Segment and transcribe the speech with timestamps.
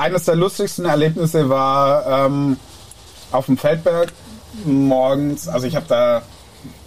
[0.00, 2.56] eines der lustigsten Erlebnisse war ähm,
[3.30, 4.12] auf dem Feldberg
[4.64, 5.46] morgens.
[5.46, 6.22] Also ich habe da,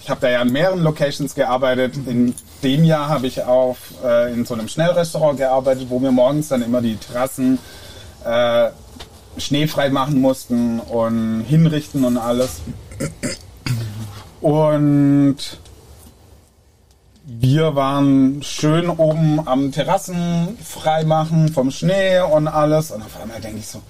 [0.01, 1.95] ich habe da ja an mehreren Locations gearbeitet.
[2.07, 6.47] In dem Jahr habe ich auf äh, in so einem Schnellrestaurant gearbeitet, wo wir morgens
[6.47, 7.59] dann immer die Terrassen
[8.25, 8.69] äh,
[9.37, 12.61] schneefrei machen mussten und hinrichten und alles.
[14.41, 15.37] Und
[17.25, 22.91] wir waren schön oben am Terrassen freimachen vom Schnee und alles.
[22.91, 23.81] Und auf einmal denke ich so,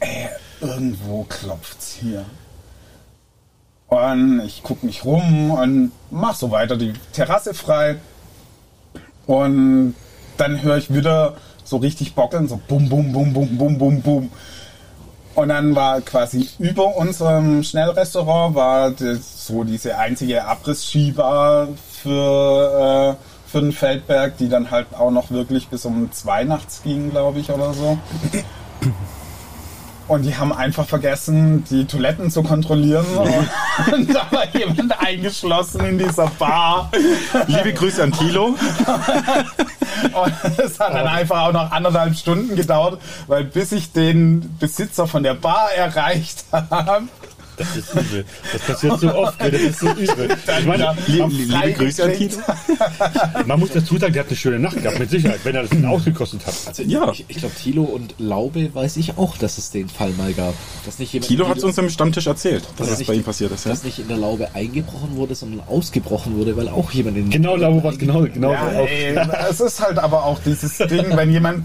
[0.00, 0.28] ey,
[0.60, 2.24] irgendwo klopft's hier.
[3.86, 7.96] Und ich gucke mich rum und mach so weiter die Terrasse frei.
[9.26, 9.94] Und
[10.36, 14.30] dann höre ich wieder so richtig bockeln, so bum, bum, bum, bum, bum, bum, bum.
[15.36, 21.68] Und dann war quasi über unserem Schnellrestaurant war so diese einzige Abrissskibar
[22.02, 26.82] für, äh, für den Feldberg, die dann halt auch noch wirklich bis um zwei nachts
[26.82, 27.98] ging, glaube ich, oder so.
[30.10, 33.06] Und die haben einfach vergessen, die Toiletten zu kontrollieren.
[33.92, 36.90] Und da war jemand eingeschlossen in dieser Bar.
[37.46, 38.46] Liebe Grüße an Thilo.
[38.46, 38.58] Und
[40.58, 45.22] es hat dann einfach auch noch anderthalb Stunden gedauert, weil bis ich den Besitzer von
[45.22, 47.04] der Bar erreicht habe,
[47.60, 48.24] das ist übel.
[48.52, 49.40] Das passiert so oft.
[49.40, 50.28] Das ist so übel.
[50.58, 52.38] Ich meine, Liebe, liebe Grüße an Tito.
[53.46, 55.84] man muss dazu sagen, der hat eine schöne Nacht gehabt, mit Sicherheit, wenn er das
[55.84, 56.54] ausgekostet hat.
[56.66, 57.10] Also ja.
[57.12, 60.54] ich, ich glaube, Thilo und Laube weiß ich auch, dass es den Fall mal gab.
[60.86, 63.24] Dass nicht jemand Thilo hat es uns am Stammtisch erzählt, dass, dass das bei ihm
[63.24, 63.66] passiert ist.
[63.66, 63.72] Ja?
[63.72, 67.56] Dass nicht in der Laube eingebrochen wurde, sondern ausgebrochen wurde, weil auch jemand in Genau,
[67.56, 68.52] Laube war es genau, genau.
[68.52, 69.18] Ja, ey,
[69.50, 71.64] es ist halt aber auch dieses Ding, wenn jemand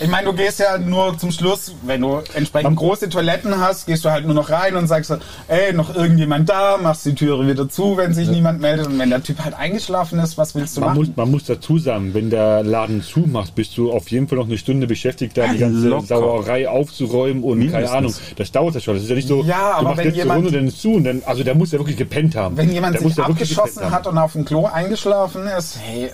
[0.00, 4.04] ich meine, du gehst ja nur zum Schluss, wenn du entsprechend große Toiletten hast, gehst
[4.04, 5.12] du halt nur noch rein und sagst,
[5.48, 8.34] ey, noch irgendjemand da, machst die Türe wieder zu, wenn sich ja.
[8.34, 8.86] niemand meldet.
[8.86, 10.98] Und wenn der Typ halt eingeschlafen ist, was willst du man machen?
[10.98, 14.46] Muss, man muss dazu sagen, wenn der Laden zumacht, bist du auf jeden Fall noch
[14.46, 16.06] eine Stunde beschäftigt, da die ganze Locker.
[16.06, 17.84] Sauerei aufzuräumen und Mindestens.
[17.86, 18.14] keine Ahnung.
[18.36, 18.94] Das dauert ja schon.
[18.94, 20.80] Das ist ja nicht so, ja, aber du machst wenn jetzt jemand, Runde, dann ist
[20.80, 22.56] zu und dann, also der muss ja wirklich gepennt haben.
[22.56, 26.10] Wenn jemand der sich ja abgeschossen hat und auf dem Klo eingeschlafen ist, hey,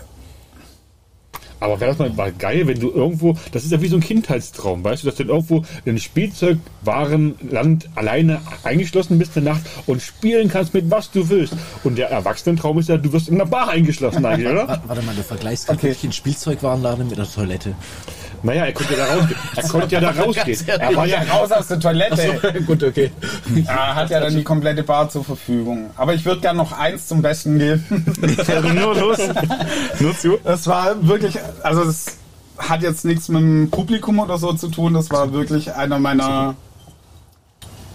[1.63, 4.01] aber wäre das mal, mal geil, wenn du irgendwo, das ist ja wie so ein
[4.01, 10.03] Kindheitstraum, weißt du, dass du irgendwo in Spielzeugwarenland alleine eingeschlossen bist in der Nacht und
[10.03, 11.55] spielen kannst mit was du willst.
[11.85, 14.83] Und der Erwachsenentraum ist ja, du wirst in einer Bar eingeschlossen eigentlich, oder?
[14.87, 15.83] Warte mal, du vergleichst okay.
[15.83, 17.75] wirklich einen Spielzeugwarenladen mit einer Toilette.
[18.43, 19.39] Naja, er konnte ja da rausgehen.
[19.57, 20.69] Er konnte ja da rausgehen.
[20.69, 22.41] Er war ja raus aus der Toilette.
[22.43, 23.13] So, gut, okay.
[23.67, 25.91] Er hat ja dann die komplette Bar zur Verfügung.
[25.97, 27.85] Aber ich würde gerne noch eins zum Besten geben.
[28.75, 29.19] Nur los.
[30.01, 30.39] Nur zu.
[30.43, 32.19] Das war wirklich, also es
[32.59, 34.95] hat jetzt nichts mit dem Publikum oder so zu tun.
[34.95, 36.57] Das war wirklich einer meiner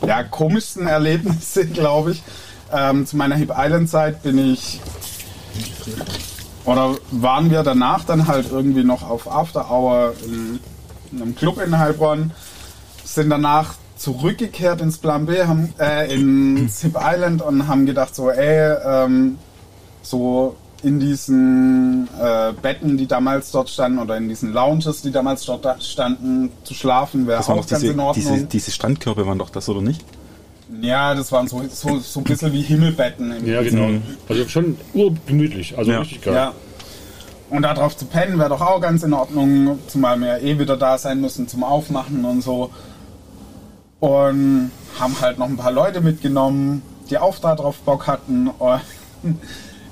[0.06, 2.24] ja, komischsten Erlebnisse, glaube ich.
[2.72, 4.82] Ähm, zu meiner Hip Island Zeit bin ich
[6.68, 10.60] oder waren wir danach dann halt irgendwie noch auf After Hour in,
[11.12, 12.32] in einem Club in Heilbronn,
[13.06, 18.30] sind danach zurückgekehrt ins Plan B, haben, äh, in Zip Island und haben gedacht so,
[18.30, 19.38] ey, ähm,
[20.02, 25.46] so in diesen äh, Betten, die damals dort standen, oder in diesen Lounges, die damals
[25.46, 28.34] dort standen, zu schlafen, wäre auch ganz diese, in Ordnung.
[28.34, 30.04] Diese, diese Standkörbe waren doch das, oder nicht?
[30.82, 33.46] Ja, das waren so, so, so ein bisschen wie Himmelbetten.
[33.46, 34.02] ja, genau.
[34.28, 36.00] Also schon urgemütlich, also Ja.
[36.00, 36.34] richtig geil.
[36.34, 36.54] Ja.
[37.50, 40.98] Und darauf zu pennen wäre doch auch ganz in Ordnung, zumal wir eh wieder da
[40.98, 42.72] sein müssen zum Aufmachen und so.
[44.00, 48.50] Und haben halt noch ein paar Leute mitgenommen, die auch darauf Bock hatten.
[48.50, 48.82] Und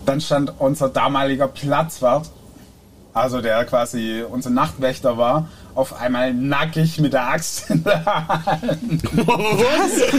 [0.05, 2.29] dann stand unser damaliger Platzwart,
[3.13, 9.03] also der quasi unser Nachtwächter war, auf einmal nackig mit der Axt in der Hand.
[9.27, 10.13] Was?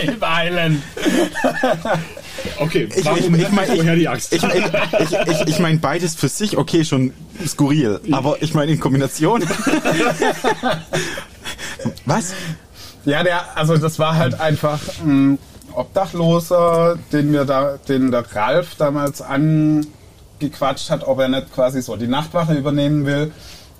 [0.00, 0.82] Im Island.
[2.58, 4.32] Okay, Ich, warum ich, ich meine woher die Axt?
[4.32, 4.64] ich, ich,
[5.00, 7.12] ich, ich, ich mein beides für sich, okay, schon
[7.44, 8.00] skurril.
[8.12, 9.42] Aber ich meine in Kombination.
[12.06, 12.34] Was?
[13.04, 15.38] Ja, der, also das war halt einfach ein
[15.74, 21.96] Obdachloser, den wir da, den der Ralf damals angequatscht hat, ob er nicht quasi so
[21.96, 23.32] die Nachtwache übernehmen will.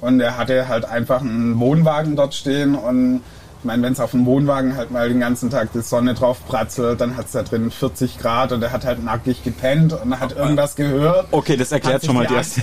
[0.05, 3.23] Und er hatte halt einfach einen Wohnwagen dort stehen und
[3.61, 6.37] ich meine, wenn es auf dem Wohnwagen halt mal den ganzen Tag die Sonne drauf
[6.47, 10.21] pratzelt, dann hat es da drin 40 Grad und er hat halt nackig gepennt und
[10.21, 11.29] hat irgendwas gehört.
[11.31, 12.61] Okay, das erklärt schon mal die Axt.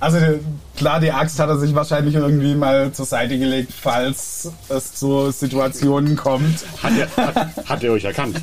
[0.00, 0.40] Also die-
[0.76, 5.30] klar, die Axt hat er sich wahrscheinlich irgendwie mal zur Seite gelegt, falls es zu
[5.30, 6.64] Situationen kommt.
[6.82, 8.40] Hat er, hat, hat er euch erkannt?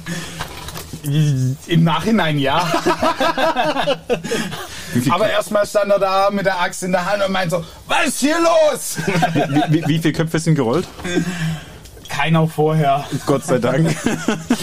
[1.68, 2.58] Im Nachhinein ja.
[5.10, 8.08] Aber erstmal stand er da mit der Axt in der Hand und meint so, was
[8.08, 8.98] ist hier los?
[9.34, 10.88] Wie, wie, wie viele Köpfe sind gerollt?
[12.10, 13.06] Keiner vorher.
[13.26, 13.90] Gott sei Dank.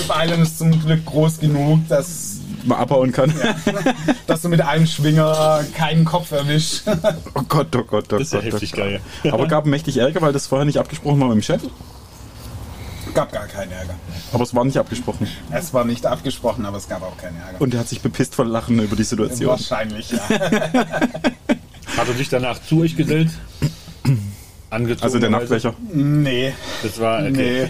[0.08, 3.32] Island ist zum Glück groß genug, dass mal abhauen kann.
[4.26, 6.84] dass du mit einem Schwinger keinen Kopf erwischst.
[7.34, 8.48] Oh Gott, oh Gott, oh Das ist ja Gott.
[8.48, 8.80] oh heftig Gott.
[8.80, 9.00] geil.
[9.30, 11.62] Aber gab mächtig Ärger, weil das vorher nicht abgesprochen war mit dem Chef.
[13.14, 13.94] Gab gar keinen Ärger.
[14.32, 15.26] Aber es war nicht abgesprochen.
[15.50, 17.60] Es war nicht abgesprochen, aber es gab auch keinen Ärger.
[17.60, 19.50] Und er hat sich bepisst vor Lachen über die Situation.
[19.50, 20.20] Wahrscheinlich, ja.
[21.96, 23.30] Hat er sich danach zu euch gesellt?
[24.70, 25.04] Angezogen.
[25.04, 25.74] Also der Nachtwächer.
[25.92, 27.30] Nee, Das war, okay.
[27.30, 27.68] nee.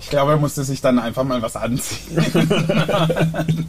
[0.00, 2.22] Ich glaube, er musste sich dann einfach mal was anziehen.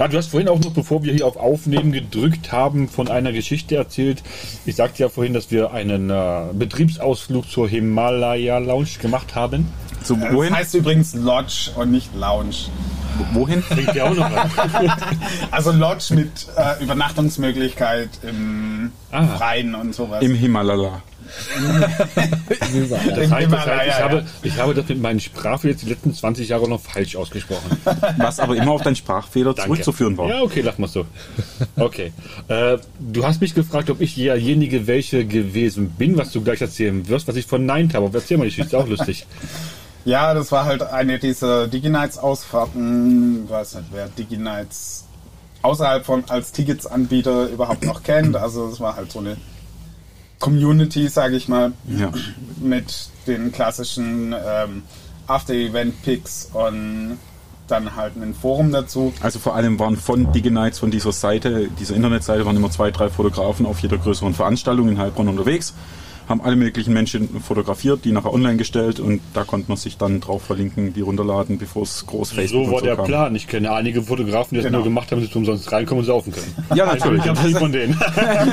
[0.00, 3.32] Ja, du hast vorhin auch noch, bevor wir hier auf Aufnehmen gedrückt haben, von einer
[3.32, 4.22] Geschichte erzählt.
[4.64, 9.68] Ich sagte ja vorhin, dass wir einen äh, Betriebsausflug zur Himalaya Lounge gemacht haben.
[10.02, 10.54] So, Das wohin?
[10.54, 12.54] heißt übrigens Lodge und nicht Lounge.
[13.34, 13.62] wohin?
[13.68, 14.50] Bringt ja auch noch was.
[15.50, 19.26] Also Lodge mit äh, Übernachtungsmöglichkeit im Ah.
[19.26, 20.22] Freien und sowas.
[20.22, 21.02] Im Himalaya.
[22.60, 26.14] Das heißt, das heißt ich, habe, ich habe das mit meinen Sprachfehlern jetzt die letzten
[26.14, 27.76] 20 Jahre noch falsch ausgesprochen.
[28.16, 29.62] Was aber immer auf deinen Sprachfehler Danke.
[29.62, 30.28] zurückzuführen war.
[30.28, 31.06] Ja, okay, lass mal so.
[31.76, 32.12] Okay.
[32.48, 37.08] Äh, du hast mich gefragt, ob ich derjenige welche gewesen bin, was du gleich erzählen
[37.08, 38.06] wirst, was ich verneint habe.
[38.06, 39.26] Aber erzähl mal die Geschichte, ist auch lustig.
[40.06, 43.44] Ja, das war halt eine dieser Digi-Nights-Ausfahrten.
[43.44, 45.04] Ich weiß nicht, wer Digi-Nights
[45.62, 48.36] außerhalb von als Ticketsanbieter überhaupt noch kennt.
[48.36, 49.36] Also es war halt so eine
[50.40, 52.10] Community, sage ich mal, Ja.
[52.60, 54.82] mit den klassischen ähm,
[55.28, 57.18] After-Event-Picks und
[57.68, 59.12] dann halt ein Forum dazu.
[59.20, 63.08] Also vor allem waren von DigiNights, von dieser Seite, dieser Internetseite, waren immer zwei, drei
[63.08, 65.74] Fotografen auf jeder größeren Veranstaltung in Heilbronn unterwegs,
[66.30, 70.20] haben alle möglichen Menschen fotografiert, die nachher online gestellt und da konnte man sich dann
[70.20, 73.04] drauf verlinken, die runterladen, bevor es groß Facebook So war und der kam.
[73.04, 73.34] Plan.
[73.36, 74.78] Ich kenne einige Fotografen, die das Genau.
[74.78, 76.54] nur gemacht haben, dass sie umsonst reinkommen und saufen können.
[76.74, 77.22] Ja, natürlich.
[77.24, 78.00] Ich habe viel von denen.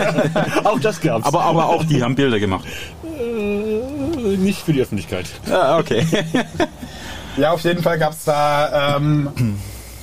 [0.66, 1.26] auch das gab's.
[1.26, 2.66] Aber, aber auch die haben Bilder gemacht.
[3.06, 5.28] äh, nicht für die Öffentlichkeit.
[5.50, 6.06] Ja, okay.
[7.38, 9.30] Ja, auf jeden Fall gab es da ähm,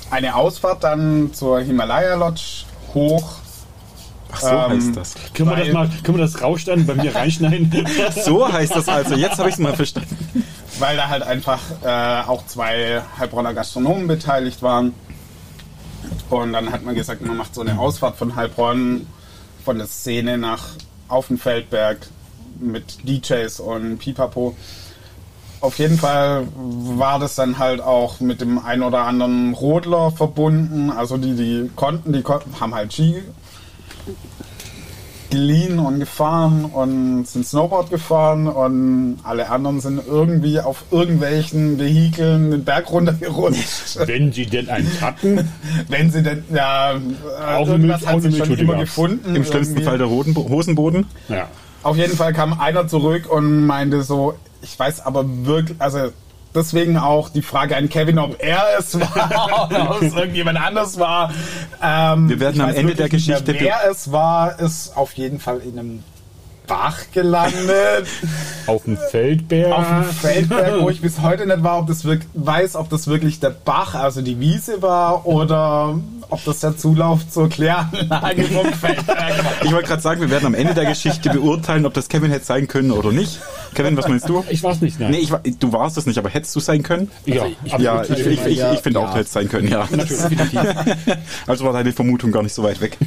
[0.09, 2.63] eine Ausfahrt dann zur Himalaya Lodge
[2.93, 3.39] hoch.
[4.35, 5.15] Ach, so Ähm, heißt das.
[5.33, 7.71] Können wir das mal, können wir das rausstellen, bei mir reinschneiden?
[8.23, 9.15] So heißt das also.
[9.15, 10.43] Jetzt habe ich es mal verstanden.
[10.79, 14.93] weil da halt einfach äh, auch zwei Heilbronner Gastronomen beteiligt waren.
[16.29, 19.07] Und dann hat man gesagt, man macht so eine Ausfahrt von Heilbronn,
[19.63, 20.63] von der Szene nach
[21.07, 21.97] auf den Feldberg
[22.59, 24.55] mit DJs und Pipapo.
[25.61, 30.91] Auf jeden Fall war das dann halt auch mit dem ein oder anderen Rodler verbunden.
[30.91, 33.23] Also die, die konnten, die konnten, haben halt Ski
[35.31, 42.51] geliehen und gefahren und sind Snowboard gefahren und alle anderen sind irgendwie auf irgendwelchen Vehikeln
[42.51, 43.97] den Berg runtergerutscht.
[44.07, 45.49] Wenn sie denn eins hatten,
[45.89, 46.93] Wenn sie denn, ja,
[47.57, 48.83] Auch irgendwas Milch- auch hat eine sich schon immer gab's.
[48.85, 49.35] gefunden.
[49.35, 49.83] Im schlimmsten irgendwie.
[49.83, 51.05] Fall der Hosenboden.
[51.27, 51.47] ja.
[51.83, 56.09] Auf jeden Fall kam einer zurück und meinte so, ich weiß aber wirklich, also
[56.55, 60.97] deswegen auch die Frage an Kevin, ob er es war oder ob es irgendjemand anders
[60.97, 61.31] war.
[61.81, 65.59] Ähm, Wir werden am Ende der Geschichte Mehr, wer es war, ist auf jeden Fall
[65.59, 66.03] in einem
[66.67, 68.07] Bach gelandet.
[68.67, 69.71] auf dem Feldberg.
[69.71, 73.07] auf dem Feldberg, wo ich bis heute nicht war, ob das wirk weiß, ob das
[73.07, 78.73] wirklich der Bach, also die Wiese war, oder ob das der Zulauf zur Kläranlage vom
[78.73, 79.51] Feldberg war.
[79.63, 82.45] Ich wollte gerade sagen, wir werden am Ende der Geschichte beurteilen, ob das Kevin hätte
[82.45, 83.39] sein können oder nicht.
[83.75, 84.43] Kevin, was meinst du?
[84.49, 85.11] Ich weiß nicht, nein.
[85.11, 87.11] Nee, ich, war- du warst es nicht, aber hättest du sein können?
[87.25, 87.45] ja,
[87.77, 88.19] Ja, absolut.
[88.21, 89.05] ich, ich, ich, ich finde Ja.
[89.05, 89.85] auch, du hättest sein können, ja.
[89.85, 90.59] Definitiv.
[91.47, 92.97] Also war deine Vermutung gar nicht so weit weg.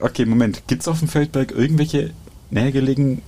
[0.00, 0.62] Okay, Moment.
[0.66, 2.10] Gibt es auf dem Feldberg irgendwelche
[2.50, 3.22] nähergelegenen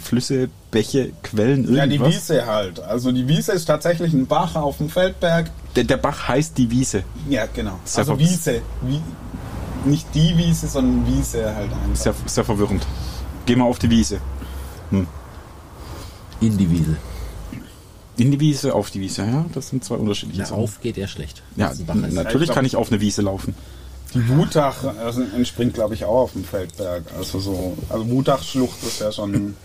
[0.00, 2.14] Flüsse, Bäche, Quellen, Ja, die irgendwas?
[2.14, 2.80] Wiese halt.
[2.80, 5.50] Also die Wiese ist tatsächlich ein Bach auf dem Feldberg.
[5.76, 7.04] der, der Bach heißt die Wiese.
[7.28, 7.78] Ja, genau.
[7.84, 8.62] Sehr Also Wiese.
[8.82, 9.00] Wie,
[9.88, 11.94] nicht die Wiese, sondern Wiese halt einfach.
[12.02, 12.86] Sehr, sehr verwirrend.
[13.46, 14.18] Geh mal auf die Wiese.
[16.40, 16.96] In die Wiese.
[18.16, 19.22] In die Wiese, auf die Wiese.
[19.24, 20.62] Ja, das sind zwei unterschiedliche Ja, Sachen.
[20.62, 21.42] auf geht er schlecht.
[21.56, 23.54] Ja, natürlich Ich glaub- kann ich auf eine Wiese laufen.
[24.14, 27.02] Die Wutach also entspringt, glaube ich, auch auf dem Feldberg.
[27.18, 29.56] Also so, also Wutachschlucht ist ja schon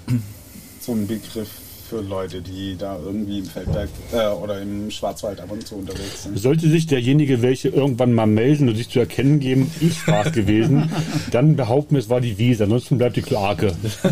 [0.81, 1.49] so ein Begriff
[1.89, 6.23] für Leute, die da irgendwie im Feldberg äh, oder im Schwarzwald ab und zu unterwegs
[6.23, 6.37] sind.
[6.37, 10.31] Sollte sich derjenige, welche irgendwann mal melden und sich zu erkennen geben, ich war es
[10.39, 10.91] gewesen,
[11.31, 12.65] dann behaupten wir, es war die Wiese.
[12.65, 13.73] Ansonsten bleibt die Kloake.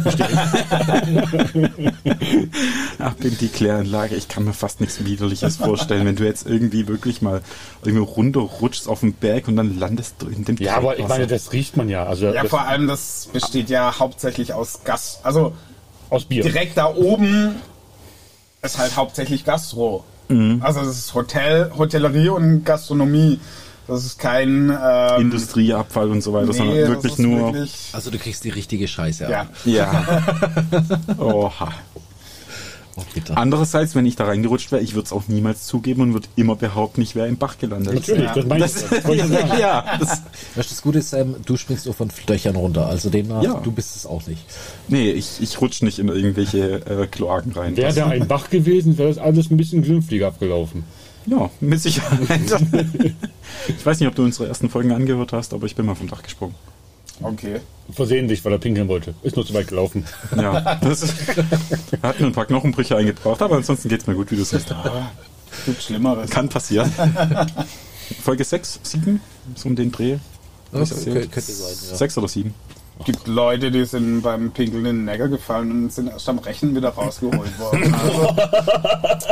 [2.99, 4.15] Ach, bin die Kläranlage.
[4.15, 7.41] Ich kann mir fast nichts Widerliches vorstellen, wenn du jetzt irgendwie wirklich mal
[7.83, 11.27] irgendwie runterrutschst auf den Berg und dann landest du in dem Ja, aber ich meine,
[11.27, 12.05] das riecht man ja.
[12.05, 15.19] Also Ja, vor allem, das besteht ja hauptsächlich aus Gas.
[15.21, 15.53] Also
[16.09, 16.43] aus Bier.
[16.43, 17.55] direkt da oben
[18.61, 20.03] ist halt hauptsächlich Gastro.
[20.29, 20.61] Mhm.
[20.61, 23.39] Also das ist Hotel, Hotellerie und Gastronomie.
[23.87, 27.53] Das ist kein ähm, Industrieabfall und so weiter, nee, sondern wirklich nur.
[27.53, 29.41] Wirklich, Also du kriegst die richtige Scheiße ja.
[29.41, 29.47] ab.
[29.63, 30.23] Ja.
[31.17, 31.69] Oha.
[32.99, 33.37] Oh, bitte.
[33.37, 36.55] Andererseits, wenn ich da reingerutscht wäre, ich würde es auch niemals zugeben und würde immer
[36.55, 37.93] behaupten, ich wäre im Bach gelandet.
[37.93, 38.33] Natürlich, Ja.
[38.33, 38.73] das meine ich.
[38.73, 39.59] Das, Das sagen.
[39.59, 40.21] ja, das, Weißt
[40.55, 42.87] du, das Gute ist, Sam, du springst auch von Dächern runter.
[42.87, 43.59] Also demnach, Ja.
[43.63, 44.43] du bist es auch nicht.
[44.87, 47.77] nee, ich, ich rutsche nicht in irgendwelche äh, Kloaken rein.
[47.77, 50.83] Wäre da ein Bach gewesen, wäre das alles ein bisschen glimpflicher abgelaufen.
[51.27, 52.19] Ja, mit Sicherheit.
[53.67, 56.07] ich weiß nicht, ob du unsere ersten Folgen angehört hast, aber ich bin mal vom
[56.07, 56.55] Dach gesprungen.
[57.21, 57.59] Okay.
[57.91, 59.13] Versehentlich, weil er pinkeln wollte.
[59.23, 60.05] Ist nur zu weit gelaufen.
[60.35, 61.03] Ja, das
[62.03, 64.71] hat mir ein paar Knochenbrüche eingebracht, aber ansonsten geht's mir gut, wie du siehst.
[64.71, 65.11] Ah,
[65.65, 66.29] gibt Schlimmeres.
[66.29, 66.91] Kann passieren.
[68.23, 69.21] Folge 6, 7,
[69.55, 70.17] so um den Dreh.
[70.73, 71.95] Ja, Ist das könnte- sein, ja.
[71.95, 72.27] Sechs oder
[72.97, 73.05] sieben.
[73.05, 76.75] gibt Leute, die sind beim Pinkeln in den Neckar gefallen und sind erst am Rechen
[76.75, 77.95] wieder rausgeholt worden.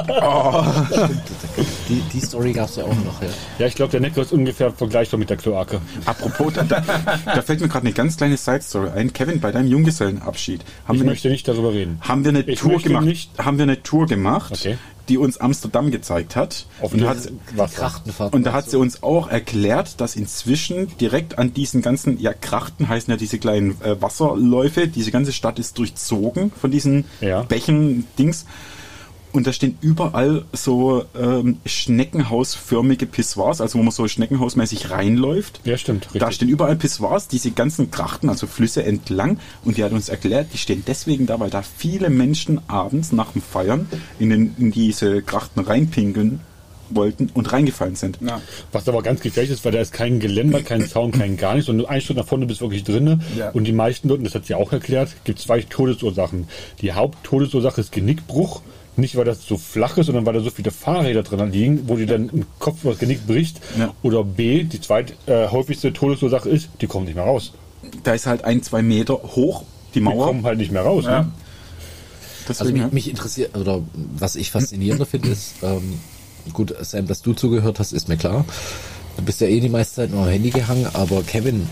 [0.07, 1.09] Also,
[1.87, 3.27] Die, die Story gab es ja auch noch, ja.
[3.59, 5.79] Ja, ich glaube, der Neckar ist ungefähr vergleichbar mit der Kloake.
[6.05, 6.81] Apropos, da, da,
[7.25, 9.13] da fällt mir gerade eine ganz kleine Side-Story ein.
[9.13, 11.97] Kevin, bei deinem Junggesellenabschied haben Ich wir, eine, möchte nicht darüber reden.
[12.01, 13.05] haben wir eine Ich Tour gemacht.
[13.05, 14.77] nicht- Haben wir eine Tour gemacht, Okay.
[15.09, 16.65] Die uns Amsterdam gezeigt hat.
[16.81, 17.17] Auf und, hat
[18.31, 22.87] und da hat sie uns auch erklärt, dass inzwischen direkt an diesen ganzen, ja, Krachten
[22.87, 27.43] heißen ja diese kleinen äh, Wasserläufe, diese ganze Stadt ist durchzogen von diesen Ja.
[27.43, 28.45] Bächen, Dings.
[29.35, 35.59] Und da stehen überall so ähm, schneckenhausförmige Pissoirs, also wo man so schneckenhausmäßig reinläuft.
[35.65, 36.05] Ja, stimmt.
[36.05, 36.21] Richtig.
[36.21, 39.39] Da stehen überall Pissoirs, diese ganzen Krachten, also Flüsse entlang.
[39.65, 43.33] Und die hat uns erklärt, die stehen deswegen da, weil da viele Menschen abends nach
[43.33, 43.89] dem Feiern
[44.19, 46.39] in, den, in diese Krachten reinpinkeln
[46.89, 48.19] wollten und reingefallen sind.
[48.21, 48.41] ja.
[48.71, 51.67] Was aber ganz gefährlich ist, weil da ist kein Geländer, kein Zaun, kein gar nichts.
[51.67, 53.19] Und nur ein Schritt nach vorne bist du wirklich drinne.
[53.37, 53.49] Ja.
[53.49, 56.47] Und die meisten dort, und das hat sie auch erklärt, gibt zwei Todesursachen.
[56.81, 58.61] Die Haupttodesursache ist Genickbruch.
[58.97, 61.97] Nicht, weil das so flach ist, sondern weil da so viele Fahrräder drin liegen, wo
[61.97, 63.59] dir dann im Kopf das Genick bricht.
[63.77, 63.93] Ja.
[64.03, 67.53] Oder B, die zweithäufigste Todesursache ist, die kommen nicht mehr raus.
[68.03, 70.27] Da ist halt ein, zwei Meter hoch die Die Mauer.
[70.27, 71.05] kommen halt nicht mehr raus.
[71.05, 71.21] Ja.
[71.23, 71.31] Ne?
[72.47, 72.89] Also Deswegen, mich, ja.
[72.93, 75.99] mich interessiert, oder was ich faszinierender finde, ist, ähm,
[76.53, 78.45] gut, Sam, dass du zugehört hast, ist mir klar.
[79.17, 81.67] Du bist ja eh die meiste Zeit nur am Handy gehangen, aber Kevin,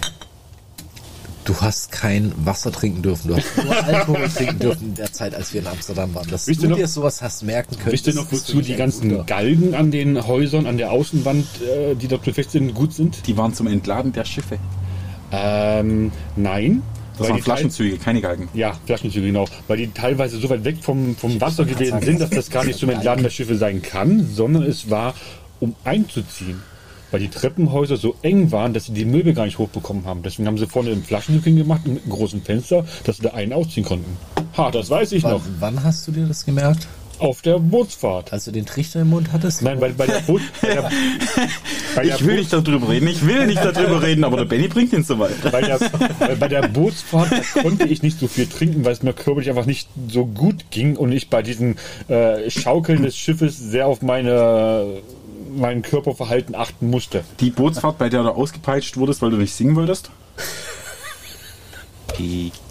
[1.45, 5.35] du hast kein Wasser trinken dürfen, du hast nur Alkohol trinken dürfen in der Zeit,
[5.35, 6.27] als wir in Amsterdam waren.
[6.29, 7.91] Dass Wisst du ihr noch- dir sowas hast merken können.
[7.91, 9.23] Wisst ihr noch, wozu die ganzen Wunder.
[9.25, 13.27] Galgen an den Häusern, an der Außenwand, äh, die dort befestigt sind, gut sind?
[13.27, 14.57] die waren zum Entladen der Schiffe.
[15.31, 16.81] Ähm, nein.
[17.17, 18.49] Das waren Flaschenzüge, keine Galgen.
[18.55, 19.45] Ja, Flaschenzüge, genau.
[19.67, 22.79] Weil die teilweise so weit weg vom, vom Wasser gewesen sind, dass das gar nicht
[22.79, 25.13] zum Entladen der Schiffe sein kann, sondern es war,
[25.59, 26.61] um einzuziehen.
[27.13, 30.23] Weil die Treppenhäuser so eng waren, dass sie die Möbel gar nicht hochbekommen haben.
[30.23, 33.53] Deswegen haben sie vorne einen Flaschenzug hingemacht mit einem großen Fenster, dass sie da einen
[33.53, 34.17] ausziehen konnten.
[34.57, 35.41] Ha, das weiß ich noch.
[35.59, 36.87] wann hast du dir das gemerkt?
[37.19, 38.33] Auf der Bootsfahrt.
[38.33, 39.61] Als du den Trichter im Mund hattest?
[39.61, 40.41] Nein, weil bei der Boot...
[40.63, 40.89] Bei der,
[41.95, 44.45] bei der Ich will Boot- nicht darüber reden, ich will nicht darüber reden, aber der
[44.45, 45.35] Benny bringt ihn so weit.
[45.51, 45.79] bei der,
[46.39, 47.29] bei der Bootsfahrt
[47.61, 50.95] konnte ich nicht so viel trinken, weil es mir körperlich einfach nicht so gut ging
[50.95, 51.75] und ich bei diesen
[52.07, 54.85] äh, Schaukeln des Schiffes sehr auf meine
[55.55, 57.23] mein Körperverhalten achten musste.
[57.39, 60.09] Die Bootsfahrt, bei der du ausgepeitscht wurdest, weil du nicht singen wolltest?
[62.17, 62.51] Die.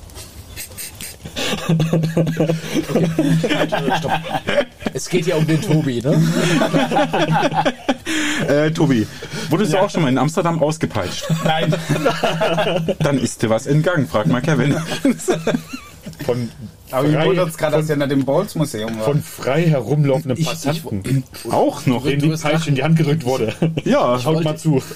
[4.95, 6.23] Es geht ja um den Tobi, ne?
[8.47, 9.07] Äh, Tobi,
[9.49, 11.25] wurdest du auch schon mal in Amsterdam ausgepeitscht?
[11.45, 11.75] Nein,
[12.99, 14.77] Dann ist dir was entgangen, frag mal Kevin.
[16.27, 16.51] Von
[16.93, 19.05] aber ich wundert es gerade, dass von, ihr nicht im Bowls-Museum war.
[19.05, 22.05] von frei herumlaufenden Ich- ich- Passanten, Auch noch?
[22.05, 23.55] denen du die Peitsche in die Hand gedrückt wurde.
[23.85, 24.83] Ja, Schaut wollte- mal zu.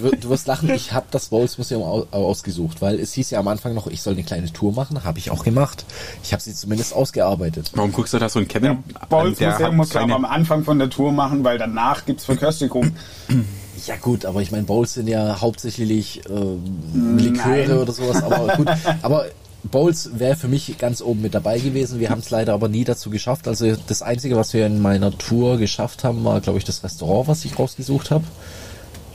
[0.00, 3.38] Du, du wirst lachen, ich habe das Bowls Museum au- ausgesucht, weil es hieß ja
[3.38, 5.84] am Anfang noch, ich soll eine kleine Tour machen, habe ich auch gemacht.
[6.22, 7.70] Ich habe sie zumindest ausgearbeitet.
[7.74, 8.78] warum guckst du da so einen Kevin
[9.10, 12.92] Bowls-Museum hat muss man am Anfang von der Tour machen, weil danach gibt es Verköstigung.
[13.86, 17.78] Ja gut, aber ich meine, Bowls sind ja hauptsächlich ähm, Liköre Nein.
[17.78, 18.68] oder sowas, aber gut.
[19.02, 19.24] Aber
[19.62, 22.00] Bowls wäre für mich ganz oben mit dabei gewesen.
[22.00, 23.46] Wir haben es leider aber nie dazu geschafft.
[23.46, 27.28] Also das Einzige, was wir in meiner Tour geschafft haben, war, glaube ich, das Restaurant,
[27.28, 28.24] was ich rausgesucht habe.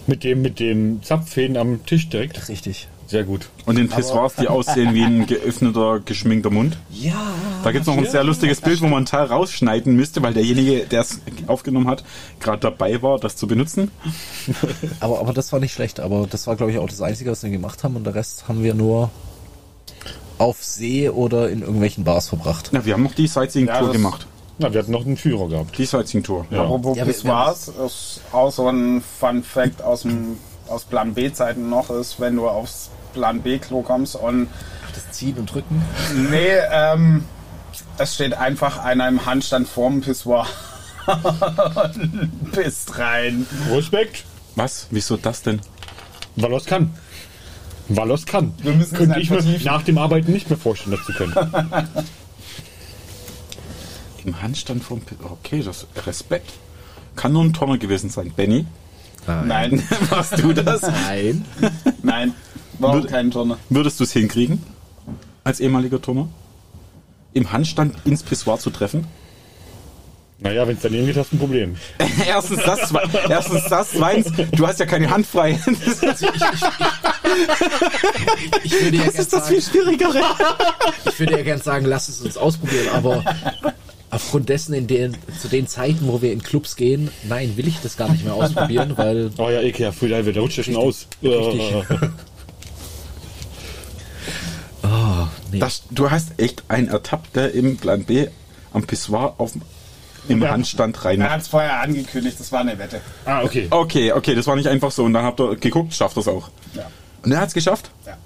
[0.07, 2.47] Mit dem, mit dem Zapfhähnen am Tisch direkt.
[2.47, 2.87] Richtig.
[3.07, 3.49] Sehr gut.
[3.65, 6.77] Und den Pissoirs, die aussehen wie ein geöffneter, geschminkter Mund.
[6.91, 7.33] Ja.
[7.63, 10.33] Da gibt es noch ein sehr lustiges Bild, wo man einen Teil rausschneiden müsste, weil
[10.33, 12.03] derjenige, der es aufgenommen hat,
[12.39, 13.91] gerade dabei war, das zu benutzen.
[14.99, 15.99] Aber, aber das war nicht schlecht.
[15.99, 17.95] Aber das war, glaube ich, auch das Einzige, was wir gemacht haben.
[17.95, 19.11] Und der Rest haben wir nur
[20.37, 22.69] auf See oder in irgendwelchen Bars verbracht.
[22.71, 24.27] Na, wir haben noch die Sightseeing-Tour Ja, gemacht.
[24.57, 25.77] Na, wir hatten noch einen Führer gehabt.
[25.77, 26.45] Die Sightseeing-Tour.
[26.49, 26.61] Ja.
[26.63, 30.37] Apropos Ja, wir- Pissoirs, ist auch so ein Fun Fact aus, dem,
[30.67, 34.47] aus Plan B-Zeiten noch ist, wenn du aufs Plan B-Klo kommst und
[34.93, 35.81] Das Ziehen und Drücken.
[36.29, 37.23] nee, ähm,
[37.97, 40.47] es steht einfach einer im Handstand vorm Pissoir
[41.07, 43.45] und pisst rein.
[43.71, 44.23] Respekt.
[44.55, 44.87] Was?
[44.91, 45.61] Wieso das denn?
[46.35, 46.93] Weil er es kann.
[47.87, 48.53] Weil er es kann.
[48.61, 51.33] Wir müssen es Könnte ich mir nach dem Arbeiten nicht mehr vorstellen, das zu können.
[54.25, 56.51] Im Handstand vom P Okay, das Respekt.
[57.15, 58.33] Kann nur ein Tonner gewesen sein.
[58.35, 58.65] Benny,
[59.27, 60.81] Nein, warst du das?
[60.81, 61.45] Nein.
[62.03, 62.33] nein,
[62.79, 63.57] war auch Würde- kein Turner.
[63.69, 64.61] Würdest du es hinkriegen?
[65.43, 66.27] Als ehemaliger Turner?
[67.33, 69.05] Im Handstand ins Pissoir zu treffen?
[70.39, 71.75] Naja, wenn es daneben geht, hast du ein Problem.
[72.27, 72.93] erstens das,
[73.29, 75.59] erstens das, zweitens, du hast ja keine Hand frei.
[75.65, 76.61] Also ich, ich,
[78.63, 80.22] ich, ich würde ja Das gern ist das viel sagen, schwierigere.
[81.10, 83.24] ich würde ja gern sagen, lass es uns ausprobieren, aber
[84.10, 87.79] aufgrund dessen, in den, zu den Zeiten, wo wir in Clubs gehen, nein, will ich
[87.82, 91.08] das gar nicht mehr ausprobieren, weil Oh ja, ekelhaft, ja, der rutscht ja schon aus.
[91.22, 91.62] Richtig.
[94.84, 95.60] Oh, nee.
[95.60, 98.27] Das, du hast echt einen ertappt, der im Plan B
[98.74, 99.53] am Pissoir auf,
[100.27, 100.50] im Ja.
[100.51, 101.29] Handstand Er rein.
[101.29, 103.01] hat es vorher angekündigt, das war eine Wette.
[103.25, 103.67] ah, okay.
[103.70, 105.03] Okay, okay, das war nicht einfach so.
[105.03, 106.50] Und dann habt ihr geguckt, schafft das auch.
[106.74, 106.88] Ja.
[107.25, 107.91] Und er hat es geschafft?
[108.05, 108.17] Ja.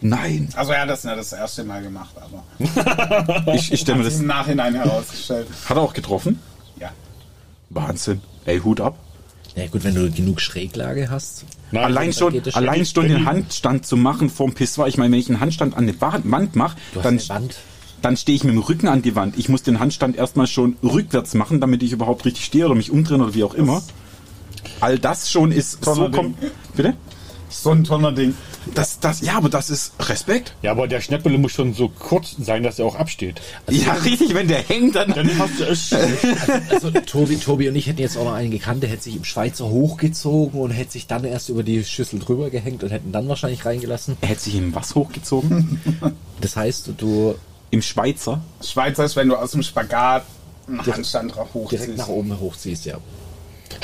[0.00, 0.48] Nein.
[0.54, 4.20] Also er hat das nicht das erste Mal gemacht, aber Ich, ich stelle mir das.
[4.20, 5.48] im Nachhinein herausgestellt.
[5.68, 6.38] Hat er auch getroffen?
[6.80, 6.90] Ja.
[7.70, 8.20] Wahnsinn.
[8.44, 8.96] Ey, Hut ab.
[9.56, 11.44] ja gut, wenn du genug Schräglage hast.
[11.72, 14.86] Nein, allein das- schon, allein schon den Handstand zu machen vorm Pissoir.
[14.86, 17.20] Ich meine, wenn ich einen Handstand an eine Wa- Wand mache, dann,
[18.00, 19.36] dann stehe ich mit dem Rücken an die Wand.
[19.36, 22.90] Ich muss den Handstand erstmal schon rückwärts machen, damit ich überhaupt richtig stehe oder mich
[22.92, 23.82] umdrehen oder wie auch immer.
[24.80, 26.34] All das schon ist so kom
[26.74, 26.94] Bitte?
[27.50, 28.34] So ein Tonnerding.
[28.74, 30.54] Das, das, ja, aber das ist Respekt.
[30.62, 33.40] Ja, aber der Schnäppele muss schon so kurz sein, dass er auch absteht.
[33.70, 35.12] ja, richtig, wenn der hängt, dann.
[35.14, 35.92] Dann hast du es.
[36.70, 39.24] Also Tobi, Tobi und ich hätten jetzt auch noch einen gekannt, der hätte sich im
[39.24, 43.28] Schweizer hochgezogen und hätte sich dann erst über die Schüssel drüber gehängt und hätten dann
[43.28, 44.16] wahrscheinlich reingelassen.
[44.20, 45.80] Er hätte sich im was hochgezogen?
[46.40, 47.34] Das heißt, du
[47.70, 48.40] Im Schweizer.
[48.62, 50.22] Schweizer ist, wenn du aus dem Spagat
[50.68, 51.82] einen Handstand drauf hochziehst.
[51.82, 52.98] direkt nach oben hochziehst, ja.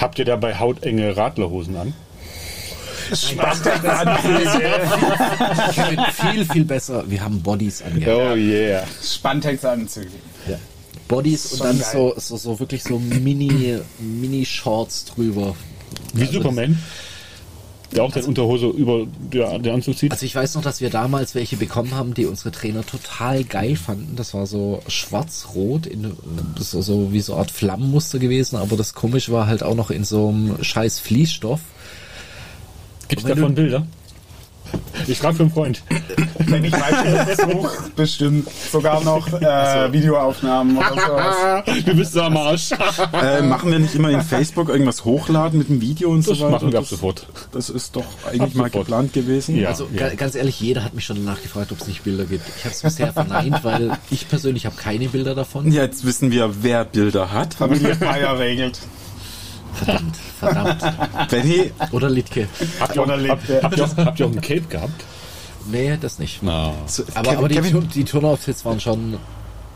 [0.01, 1.95] Habt ihr dabei hautenge Radlerhosen an?
[5.75, 7.05] Kevin, viel, viel besser.
[7.09, 8.17] Wir haben Bodies angehabt.
[8.17, 8.85] Oh yeah.
[9.03, 10.09] Spantex-Anzüge.
[10.49, 10.59] Ja.
[11.09, 11.89] Bodies und dann geil.
[11.93, 15.55] so, so, so wirklich so Mini, Mini-Shorts drüber.
[16.13, 16.79] Wie Also Superman.
[17.95, 20.11] Der auch den Unterhose über der, der Anzug zieht.
[20.11, 23.77] Also ich weiß noch, dass wir damals welche bekommen haben, die unsere Trainer total geil
[23.77, 24.17] fanden.
[24.17, 25.89] Das war so schwarz-rot,
[26.75, 29.91] war so wie so eine Art Flammenmuster gewesen, aber das komische war halt auch noch
[29.91, 31.61] in so einem scheiß Fließstoff.
[33.09, 33.87] Gibt es davon Bilder?
[35.07, 35.83] Ich frage für einen Freund.
[36.39, 41.65] Wenn ich weiß, sucht bestimmt sogar noch äh, Videoaufnahmen oder sowas.
[41.85, 42.71] du bist am Arsch.
[43.13, 46.45] Äh, machen wir nicht immer in Facebook irgendwas hochladen mit dem Video und Das so
[46.45, 46.51] weiter?
[46.51, 47.27] machen wir ab das, sofort.
[47.53, 48.87] das ist doch eigentlich Ab mal sofort.
[48.87, 49.57] geplant gewesen.
[49.57, 49.69] Ja.
[49.69, 52.45] Also ga- ganz ehrlich, jeder hat mich schon danach gefragt, ob es nicht Bilder gibt.
[52.59, 55.71] Ich habe es bisher verneint, weil ich persönlich habe keine Bilder davon.
[55.71, 57.55] Jetzt wissen wir, wer Bilder hat.
[57.55, 58.79] Familie Feier regelt.
[59.75, 61.31] Verdammt, verdammt.
[61.31, 62.49] Benny, Oder Litke.
[62.81, 65.05] Habt ihr, auch, habt, habt, ihr auch, habt ihr auch ein Cape gehabt?
[65.71, 66.43] Nee, das nicht.
[66.43, 66.73] Na.
[66.87, 69.19] so, Aber, Kevin, aber die, Kevin, die Turnoutfits waren schon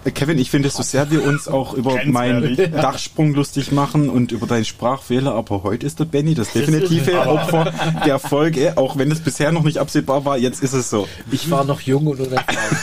[0.04, 2.56] Äh, Kevin, ich finde, so sehr wir uns auch über meinen.
[2.72, 7.72] Dachsprung lustig machen und über deinen Sprachfehler, aber heute ist der Benny das definitive Opfer
[8.04, 11.08] der Folge, auch wenn es bisher noch nicht absehbar war, jetzt ist es so.
[11.30, 12.76] Ich war noch jung und unerfahren.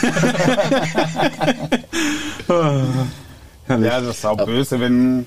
[3.66, 3.90] Herrlich.
[3.90, 5.26] Ja, das ist auch böse, wenn,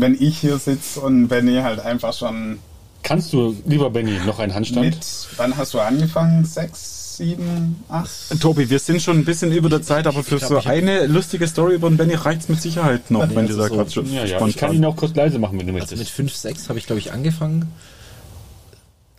[0.00, 2.58] wenn ich hier sitze und Benny halt einfach schon
[3.02, 4.86] Kannst du, lieber Benny, noch einen Handstand?
[4.86, 4.98] mit,
[5.36, 6.44] wann hast du angefangen?
[6.44, 8.10] Sechs, sieben, acht?
[8.40, 10.66] Tobi, wir sind schon ein bisschen über der Zeit, aber für ich glaub, so hab-
[10.66, 13.74] eine lustige Story über den Benny reicht's mit Sicherheit noch, wenn also du da so-
[13.76, 14.44] gerade schon Ja, ja.
[14.46, 16.10] Ich kann ihn auch kurz leise machen, wenn du Also mit möchtest.
[16.10, 17.70] 5, 6 habe ich, glaube ich, angefangen.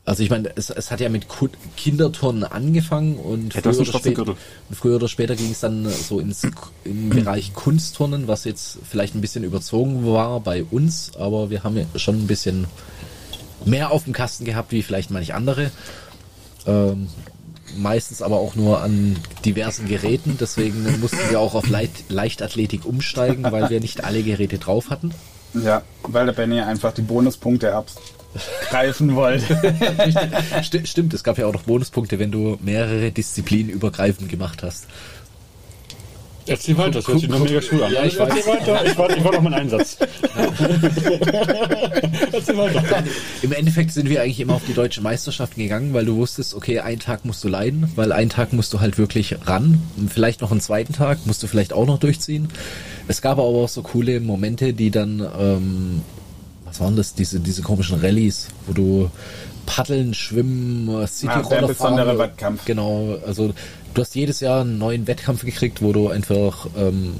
[0.09, 1.27] Also ich meine, es, es hat ja mit
[1.77, 4.35] Kinderturnen angefangen und früher, oder schwarzen spät, Gürtel.
[4.67, 6.41] und früher oder später ging es dann so ins
[6.83, 11.77] im Bereich Kunstturnen, was jetzt vielleicht ein bisschen überzogen war bei uns, aber wir haben
[11.77, 12.65] ja schon ein bisschen
[13.65, 15.69] mehr auf dem Kasten gehabt, wie vielleicht manch andere.
[16.65, 17.09] Ähm,
[17.77, 23.43] meistens aber auch nur an diversen Geräten, deswegen mussten wir auch auf Leicht, Leichtathletik umsteigen,
[23.51, 25.13] weil wir nicht alle Geräte drauf hatten.
[25.53, 27.75] Ja, weil der Benny einfach die Bonuspunkte
[28.35, 29.55] abgreifen wollte.
[30.63, 34.87] Sti- Stimmt, es gab ja auch noch Bonuspunkte, wenn du mehrere Disziplinen übergreifend gemacht hast.
[36.45, 37.93] Erzähl weiter, das hört sich noch mega cool an.
[37.93, 38.29] Ja, ich weiß.
[38.35, 39.97] Erzähl weiter, ich warte, ich warte auf meinen Einsatz.
[42.31, 43.03] Erzähl weiter.
[43.43, 46.79] Im Endeffekt sind wir eigentlich immer auf die deutsche Meisterschaften gegangen, weil du wusstest, okay,
[46.79, 49.79] einen Tag musst du leiden, weil einen Tag musst du halt wirklich ran.
[50.11, 52.47] Vielleicht noch einen zweiten Tag musst du vielleicht auch noch durchziehen.
[53.07, 56.01] Es gab aber auch so coole Momente, die dann, ähm,
[56.79, 59.11] was waren das, diese, diese komischen Rallyes, wo du
[59.65, 62.17] paddeln, schwimmen, äh, Cityroller der besondere.
[62.17, 62.65] Wettkampf.
[62.65, 63.53] Genau, also
[63.93, 67.15] du hast jedes Jahr einen neuen Wettkampf gekriegt, wo du einfach ähm,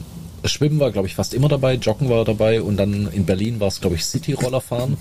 [0.46, 3.68] Schwimmen war, glaube ich, fast immer dabei, Joggen war dabei und dann in Berlin war
[3.68, 4.98] es, glaube ich, Cityroller fahren.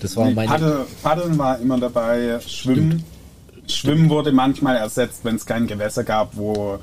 [0.00, 0.48] Das war Nee, meine.
[0.48, 3.04] Paddel, Paddeln war immer dabei, Schwimmen.
[3.66, 6.78] Schwimmen wurde manchmal ersetzt, wenn es kein Gewässer gab, wo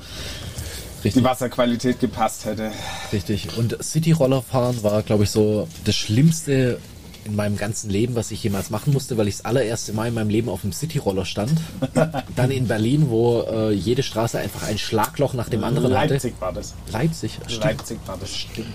[1.02, 1.22] Richtig.
[1.22, 2.70] die Wasserqualität gepasst hätte.
[3.12, 3.56] Richtig.
[3.56, 6.78] Und City-Roller fahren war, glaube ich, so das Schlimmste
[7.24, 10.14] in meinem ganzen Leben, was ich jemals machen musste, weil ich das allererste Mal in
[10.14, 11.52] meinem Leben auf dem City-Roller stand.
[12.36, 16.52] Dann in Berlin, wo äh, jede Straße einfach ein Schlagloch nach dem anderen Leipzig war
[16.52, 16.74] das.
[16.86, 16.92] hatte.
[16.92, 17.38] Leipzig.
[17.46, 17.64] Stimmt.
[17.64, 18.34] Leipzig war das.
[18.34, 18.66] Stimmt.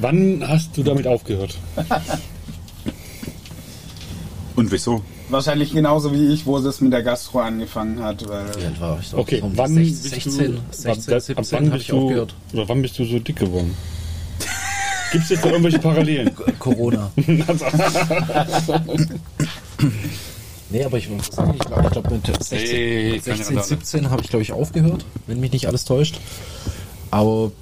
[0.00, 1.56] Wann hast du damit aufgehört?
[4.56, 5.02] Und wieso?
[5.28, 8.28] Wahrscheinlich genauso wie ich, wo es mit der Gastro angefangen hat.
[8.28, 9.08] Weil alt war ich?
[9.08, 11.82] So Okay, um wann 16, bist 16, du, 16, ab, 17 ab wann habe bist
[11.82, 12.34] ich du, aufgehört.
[12.52, 13.74] oder wann bist du so dick geworden?
[15.12, 16.30] Gibt es jetzt da irgendwelche Parallelen?
[16.58, 17.12] Corona.
[20.70, 23.78] nee, aber ich muss sagen, ich glaube, glaub, mit 16, Hey, mit keine 16 Randale.
[23.78, 26.18] 17 habe ich, glaube ich, aufgehört, wenn mich nicht alles täuscht.
[27.10, 27.52] Aber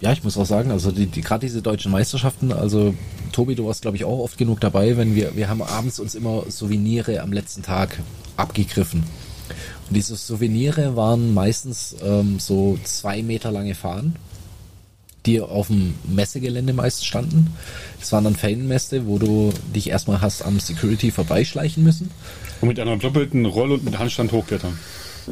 [0.00, 2.94] ja, ich muss auch sagen, also die, die gerade diese deutschen Meisterschaften, also
[3.32, 6.14] Tobi, du warst, glaube ich, auch oft genug dabei, wenn wir, wir haben abends uns
[6.14, 7.98] immer Souvenire am letzten Tag
[8.36, 9.04] abgegriffen.
[9.88, 14.16] Und diese Souvenire waren meistens ähm, so zwei Meter lange Fahnen,
[15.26, 17.54] die auf dem Messegelände meist standen.
[18.00, 22.10] Das waren dann Fanmesse, wo du dich erstmal hast am Security vorbeischleichen müssen.
[22.60, 24.78] Und mit einer doppelten Rolle und mit Handstand hochklettern.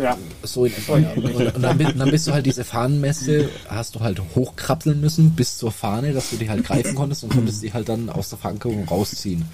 [0.01, 1.13] ja, So in etwa, ja.
[1.13, 1.25] Und,
[1.57, 5.73] und dann, dann bist du halt diese Fahnenmesse, hast du halt hochkrapseln müssen bis zur
[5.73, 8.87] Fahne, dass du die halt greifen konntest und konntest die halt dann aus der Verankerung
[8.87, 9.45] rausziehen.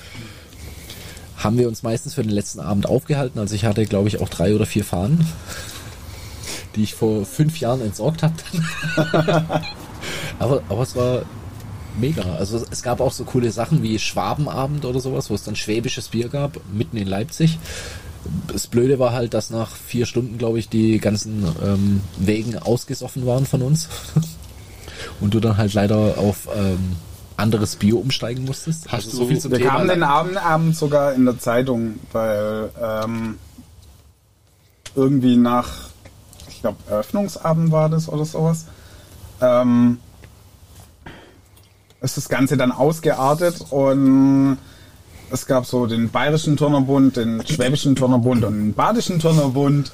[1.39, 3.39] Haben wir uns meistens für den letzten Abend aufgehalten.
[3.39, 5.27] Also ich hatte, glaube ich, auch drei oder vier Fahnen,
[6.75, 8.35] die ich vor fünf Jahren entsorgt habe.
[10.39, 11.23] aber, aber es war
[11.99, 12.23] mega.
[12.37, 16.09] Also es gab auch so coole Sachen wie Schwabenabend oder sowas, wo es dann schwäbisches
[16.09, 17.59] Bier gab, mitten in Leipzig.
[18.49, 23.25] Das Blöde war halt, dass nach vier Stunden, glaube ich, die ganzen ähm, Wegen ausgesoffen
[23.27, 23.89] waren von uns.
[25.21, 26.97] Und du dann halt leider auf ähm,
[27.37, 28.87] anderes Bier umsteigen musstest.
[28.91, 29.71] Hast also du- so viel zum wir Thema.
[29.73, 33.39] kamen den Abend, Abend sogar in der Zeitung, weil ähm,
[34.95, 35.69] irgendwie nach,
[36.49, 38.65] ich glaube, Eröffnungsabend war das oder sowas,
[39.41, 39.99] ähm,
[42.07, 44.59] ist das Ganze dann ausgeartet und
[45.31, 49.91] es gab so den Bayerischen Turnerbund, den Schwäbischen Turnerbund und den Badischen Turnerbund,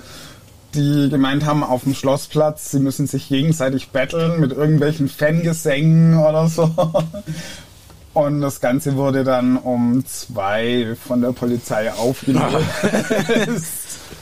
[0.75, 6.49] die gemeint haben auf dem Schlossplatz, sie müssen sich gegenseitig betteln mit irgendwelchen Fangesängen oder
[6.49, 6.71] so.
[8.15, 12.43] Und das Ganze wurde dann um zwei von der Polizei aufgelöst.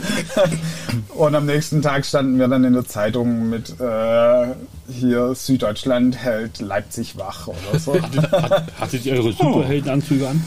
[1.14, 4.46] Und am nächsten Tag standen wir dann in der Zeitung mit äh,
[4.88, 7.94] hier Süddeutschland hält Leipzig wach oder so.
[8.00, 10.42] Hat, hattet ihr eure Superheldenanzüge an?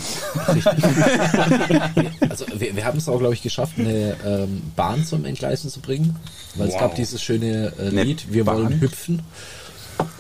[2.30, 5.80] Also wir, wir haben es auch, glaube ich, geschafft, eine ähm, Bahn zum Entgleisen zu
[5.82, 6.16] bringen,
[6.56, 6.80] weil es Wow.
[6.82, 8.56] gab dieses schöne äh, Lied, wir Bahn?
[8.64, 9.22] wollen hüpfen.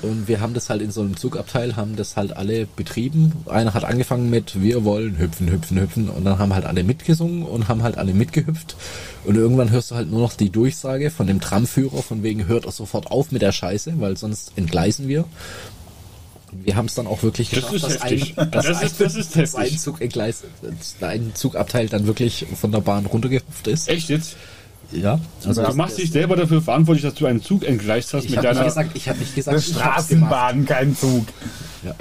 [0.01, 3.31] Und wir haben das halt in so einem Zugabteil, haben das halt alle betrieben.
[3.45, 6.09] Einer hat angefangen mit, wir wollen hüpfen, hüpfen, hüpfen.
[6.09, 8.75] Und dann haben halt alle mitgesungen und haben halt alle mitgehüpft.
[9.25, 12.65] Und irgendwann hörst du halt nur noch die Durchsage von dem Tramführer, von wegen hört
[12.65, 15.25] er sofort auf mit der Scheiße, weil sonst entgleisen wir.
[16.51, 18.37] Wir haben es dann auch wirklich Das geschafft, ist heftig.
[18.37, 19.73] ein, dass Das ein, ist- das ist dass heftig.
[19.73, 23.89] ein Zug entgleist, dass ein Zugabteil dann wirklich von der Bahn runtergehüpft ist.
[23.89, 24.35] Echt jetzt?
[24.93, 28.31] Ja, also Du machst dich selber dafür verantwortlich, dass du einen Zug entgleist hast ich
[28.31, 28.65] mit habe nicht deiner.
[28.67, 29.61] gesagt, ich habe nicht gesagt, Eine.
[29.63, 31.25] Straßenbahn, kein Zug.
[31.83, 31.95] Ja.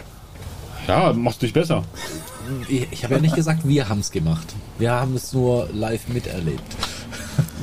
[0.89, 1.85] Ja, machst dich besser.
[2.69, 4.55] Ich, ich habe ja nicht gesagt, wir haben es gemacht.
[4.79, 6.63] Wir haben es nur live miterlebt.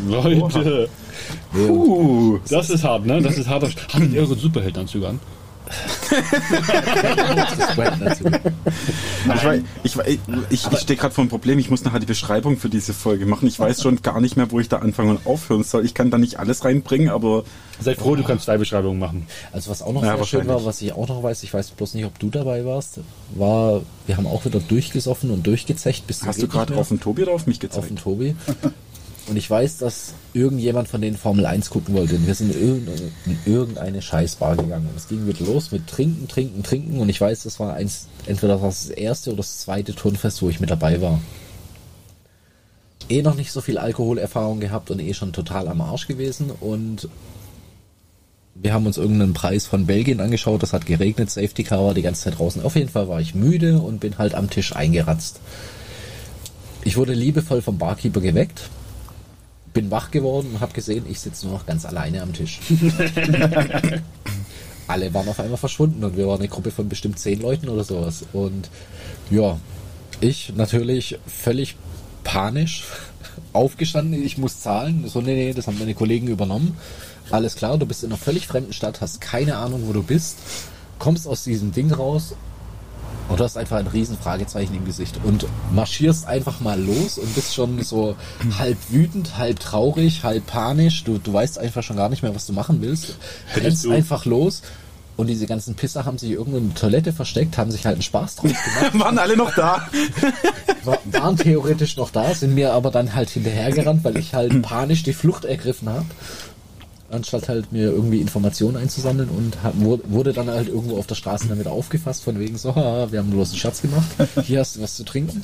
[0.07, 0.89] Leute,
[1.53, 3.21] Uh, das ist hart, ne?
[3.21, 3.63] Das ist hart.
[3.93, 5.19] Hattet ihr eure Superheldenanzüge an?
[9.83, 11.59] Ich, ich, ich, ich stehe gerade vor einem Problem.
[11.59, 13.47] Ich muss nachher die Beschreibung für diese Folge machen.
[13.47, 15.85] Ich weiß schon gar nicht mehr, wo ich da anfangen und aufhören soll.
[15.85, 17.43] Ich kann da nicht alles reinbringen, aber
[17.81, 19.27] Sei froh, du kannst zwei Beschreibungen machen.
[19.51, 21.71] Also was auch noch Ja, sehr schön war, was ich auch noch weiß, ich weiß
[21.71, 22.99] bloß nicht, ob du dabei warst,
[23.35, 27.23] war, wir haben auch wieder durchgesoffen und durchgezecht bis hast du gerade auf den Tobi
[27.23, 28.03] oder auf mich auf den gezeigt?
[28.03, 28.35] Tobi.
[29.27, 32.15] Und ich weiß, dass irgendjemand von denen Formel 1 gucken wollte.
[32.15, 34.87] Und wir sind in irgendeine, in irgendeine Scheißbar gegangen.
[34.89, 36.99] Und es ging wieder los mit Trinken, Trinken, Trinken.
[36.99, 40.59] Und ich weiß, das war eins, entweder das erste oder das zweite Turnfest, wo ich
[40.59, 41.19] mit dabei war.
[43.07, 46.51] Eh noch nicht so viel Alkoholerfahrung gehabt und eh schon total am Arsch gewesen.
[46.59, 47.07] Und
[48.61, 50.63] wir haben uns irgendeinen Preis von Belgien angeschaut.
[50.63, 52.63] Das hat geregnet, Safety Car war die ganze Zeit draußen.
[52.63, 55.39] Auf jeden Fall war ich müde und bin halt am Tisch eingeratzt.
[56.83, 58.69] Ich wurde liebevoll vom Barkeeper geweckt,
[59.73, 62.59] bin wach geworden und habe gesehen, ich sitze nur noch ganz alleine am Tisch.
[64.87, 67.83] Alle waren auf einmal verschwunden und wir waren eine Gruppe von bestimmt zehn Leuten oder
[67.83, 68.25] sowas.
[68.33, 68.69] Und
[69.29, 69.59] ja,
[70.21, 71.75] ich natürlich völlig
[72.23, 72.85] panisch
[73.53, 75.07] aufgestanden, ich muss zahlen.
[75.07, 76.77] So, nee, nee, das haben meine Kollegen übernommen.
[77.31, 80.37] Alles klar, du bist in einer völlig fremden Stadt, hast keine Ahnung, wo du bist,
[80.97, 82.33] kommst aus diesem Ding raus,
[83.29, 87.33] Und du hast einfach ein riesen Fragezeichen im Gesicht und marschierst einfach mal los und
[87.35, 88.15] bist schon so
[88.57, 91.03] halb wütend, halb traurig, halb panisch.
[91.03, 93.15] Du, du weißt einfach schon gar nicht mehr, was du machen willst.
[93.55, 94.63] Rennst einfach los
[95.19, 98.03] und diese ganzen Pisser haben sich irgendwo in der Toilette versteckt, haben sich halt einen
[98.03, 99.85] Spaß drauf gemacht, Waren alle noch da?
[100.85, 105.03] war, waren theoretisch noch da, sind mir aber dann halt hinterhergerannt, weil ich halt panisch
[105.03, 106.05] die Flucht ergriffen habe.
[107.11, 111.47] Anstatt halt mir irgendwie Informationen einzusammeln und hab, wurde, dann halt irgendwo auf der Straße
[111.47, 114.07] damit aufgefasst, von wegen so, haha, wir haben bloß einen Schatz gemacht,
[114.43, 115.43] hier hast du was zu trinken.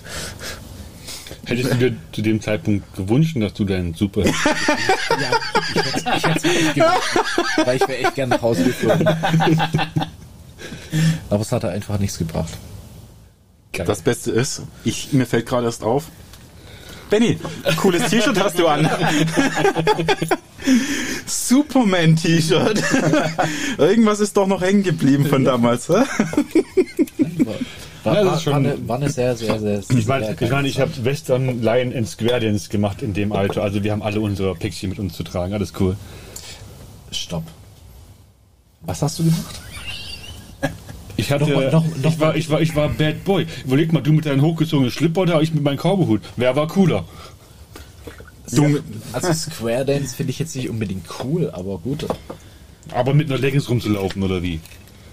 [1.46, 4.34] Hättest du dir zu dem Zeitpunkt gewünscht, dass du deinen Super Ja,
[6.14, 7.20] ich hätte es gewünscht,
[7.66, 9.08] weil ich wäre echt gern nach Hause geflogen.
[11.30, 12.54] Aber es hat einfach nichts gebracht.
[13.74, 13.86] Geil.
[13.86, 16.06] Das Beste ist, ich, mir fällt gerade erst auf,
[17.10, 17.38] Benny,
[17.78, 18.90] cooles T-Shirt hast du an.
[21.26, 22.82] Superman-T-Shirt.
[23.78, 25.90] Irgendwas ist doch noch hängen geblieben von damals.
[25.90, 26.06] War,
[28.06, 30.36] Ja, das war, ist schon- war, eine, war eine sehr, sehr, sehr, sehr Ich meine,
[30.40, 33.64] ich, mein, ich habe Western Lion and Square Dance gemacht in dem Alter.
[33.64, 35.54] Also wir haben alle unsere Päckchen mit uns zu tragen.
[35.54, 35.96] Alles cool.
[37.12, 37.44] Stopp.
[38.82, 39.60] Was hast du gemacht?
[41.18, 43.46] Ich hatte, Noch mal- noch- noch ich, war, ich war, ich war Bad Boy.
[43.66, 46.22] Überleg mal, du mit deinem hochgezogenen Schlipper da, ich mit meinem Cowboyhut.
[46.36, 47.06] Wer war cooler?
[48.52, 48.80] Du,
[49.14, 52.06] Also Square Dance finde ich jetzt nicht unbedingt cool, aber gut.
[52.94, 54.60] Aber mit einer Leggings rumzulaufen oder wie?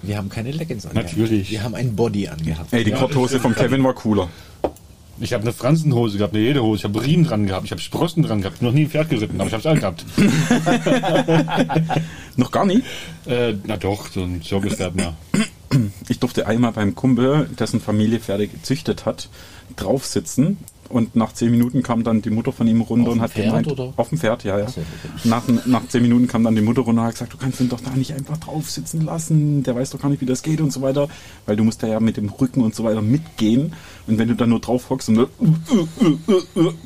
[0.03, 1.17] Wir haben keine Leggings angehabt.
[1.17, 1.51] Natürlich.
[1.51, 2.73] Wir haben ein Body angehabt.
[2.73, 4.29] ey, die Korthose von Kevin war cooler.
[5.21, 8.25] Ich habe eine Fransenhose gehabt, eine Lederhose, ich habe Riemen dran gehabt, ich habe Sprossen
[8.25, 10.05] dran gehabt, noch nie ein Pferd geritten, aber ich habe es angehabt.
[12.37, 12.83] Noch gar nie?
[13.27, 15.15] Äh, na doch, so ein Zirkuspferd mehr.
[16.09, 19.29] Ich durfte einmal beim Kumpel, dessen Familie Pferde gezüchtet hat,
[19.77, 20.59] drauf sitzen.
[20.89, 23.47] Und nach zehn Minuten kam dann die Mutter von ihm runter Auf und hat Pferd,
[23.47, 23.95] gemeint, oder?
[23.97, 24.69] auf dem Pferd, ja, ja.
[24.69, 25.11] so, okay.
[25.25, 27.71] Nach, nach zehn Minuten kam dann die Mutter runter und hat gesagt, du kannst ihn
[27.71, 30.61] doch da nicht einfach drauf sitzen lassen, der weiß doch gar nicht, wie das geht
[30.61, 31.09] und so weiter,
[31.47, 33.73] weil du musst da ja mit dem Rücken und so weiter mitgehen
[34.07, 35.29] und wenn du dann nur drauf hockst und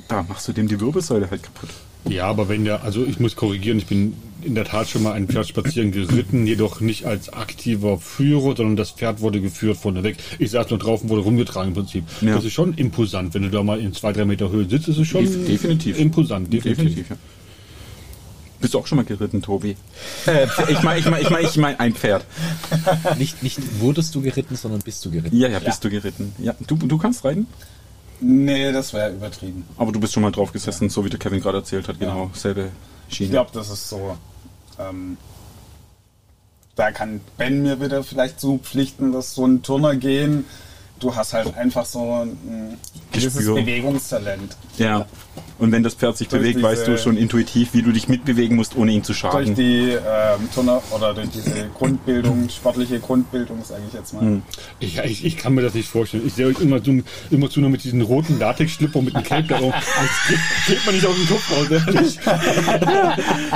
[0.06, 1.70] da machst du dem die Wirbelsäule halt kaputt.
[2.08, 5.12] Ja, aber wenn der, also ich muss korrigieren, ich bin in der Tat schon mal
[5.12, 10.16] ein Pferd spazieren geritten, jedoch nicht als aktiver Führer, sondern das Pferd wurde geführt vorneweg.
[10.38, 12.04] Ich saß nur drauf und wurde rumgetragen im Prinzip.
[12.20, 12.36] Ja.
[12.36, 13.34] Das ist schon imposant.
[13.34, 15.98] Wenn du da mal in zwei, drei Meter Höhe sitzt, ist es schon Def- definitiv.
[15.98, 16.52] imposant.
[16.52, 16.84] Definitiv.
[16.84, 17.16] Definitiv, ja.
[18.60, 19.76] Bist du auch schon mal geritten, Tobi?
[20.26, 22.24] Äh, ich meine, ich meine, ich meine, ich mein ein Pferd.
[23.18, 25.36] Nicht, nicht wurdest du geritten, sondern bist du geritten.
[25.36, 26.32] Ja, ja, bist du geritten.
[26.38, 27.46] Ja, du, du kannst reiten?
[28.20, 29.64] Nee, das wäre übertrieben.
[29.76, 32.30] Aber du bist schon mal drauf gesessen, so wie der Kevin gerade erzählt hat, genau,
[32.34, 32.70] selbe
[33.08, 33.30] Ich Schiene.
[33.30, 34.16] glaube, das ist so.
[34.78, 35.16] Ähm,
[36.74, 40.44] da kann Ben mir wieder vielleicht zupflichten, dass so ein Turner gehen.
[40.98, 42.78] Du hast halt einfach so ein
[43.12, 43.44] gewisses.
[43.46, 44.56] Bewegungstalent.
[44.78, 45.06] Ja.
[45.58, 48.08] Und wenn das Pferd sich Durch bewegt, diese- weißt du schon intuitiv, wie du dich
[48.08, 49.54] mitbewegen musst, ohne ihn zu Durch schaden.
[49.54, 54.20] die ähm, Turner oder durch diese Grundbildung, sportliche Grundbildung, sage ich jetzt mal.
[54.20, 54.42] Hm.
[54.80, 56.24] Ich, ich, ich kann mir das nicht vorstellen.
[56.26, 59.44] Ich sehe euch immer, zu, immer zu nur mit diesen roten Latex-Schlipper mit dem Cape
[59.48, 59.72] da oben.
[59.72, 62.18] Das geht, man nicht aus dem Kopf raus, ehrlich.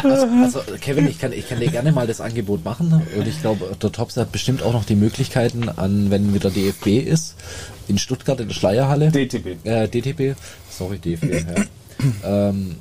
[0.03, 3.03] Also, also Kevin, ich kann, ich kann dir gerne mal das Angebot machen.
[3.17, 6.87] Und ich glaube, der Tops hat bestimmt auch noch die Möglichkeiten an, wenn wieder DFB
[7.07, 7.35] ist,
[7.89, 9.11] in Stuttgart in der Schleierhalle.
[9.11, 9.65] DTB.
[9.67, 10.37] äh, DTB,
[10.81, 11.25] sorry, DFB,
[12.25, 12.49] ja.
[12.49, 12.77] ähm,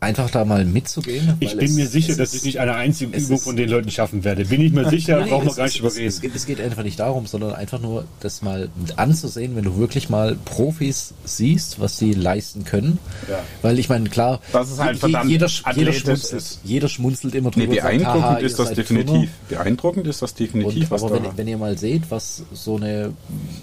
[0.00, 1.34] einfach da mal mitzugehen.
[1.40, 3.70] Ich bin es- mir sicher, dass ist- ich nicht eine einzige Übung ist- von den
[3.70, 4.44] Leuten schaffen werde.
[4.44, 6.08] Bin ich mir sicher, Nee, brauchen wir es- gar nicht es- drüber es, reden.
[6.08, 9.78] es, geht, es geht einfach nicht darum, sondern einfach nur das mal anzusehen, wenn du
[9.78, 12.98] wirklich mal Profis siehst, was die leisten können.
[13.30, 13.38] Ja.
[13.62, 17.50] Weil ich meine, klar, Das ist halt je- verdammt jeder, jeder, schmunzelt, jeder schmunzelt immer
[17.56, 17.74] Nee, drüber.
[17.76, 19.30] sagt, beeindruckend haha, ist das definitiv.
[19.48, 21.24] Beeindruckend ist das definitiv, Und, was aber da.
[21.28, 23.14] wenn, wenn ihr mal seht, was so eine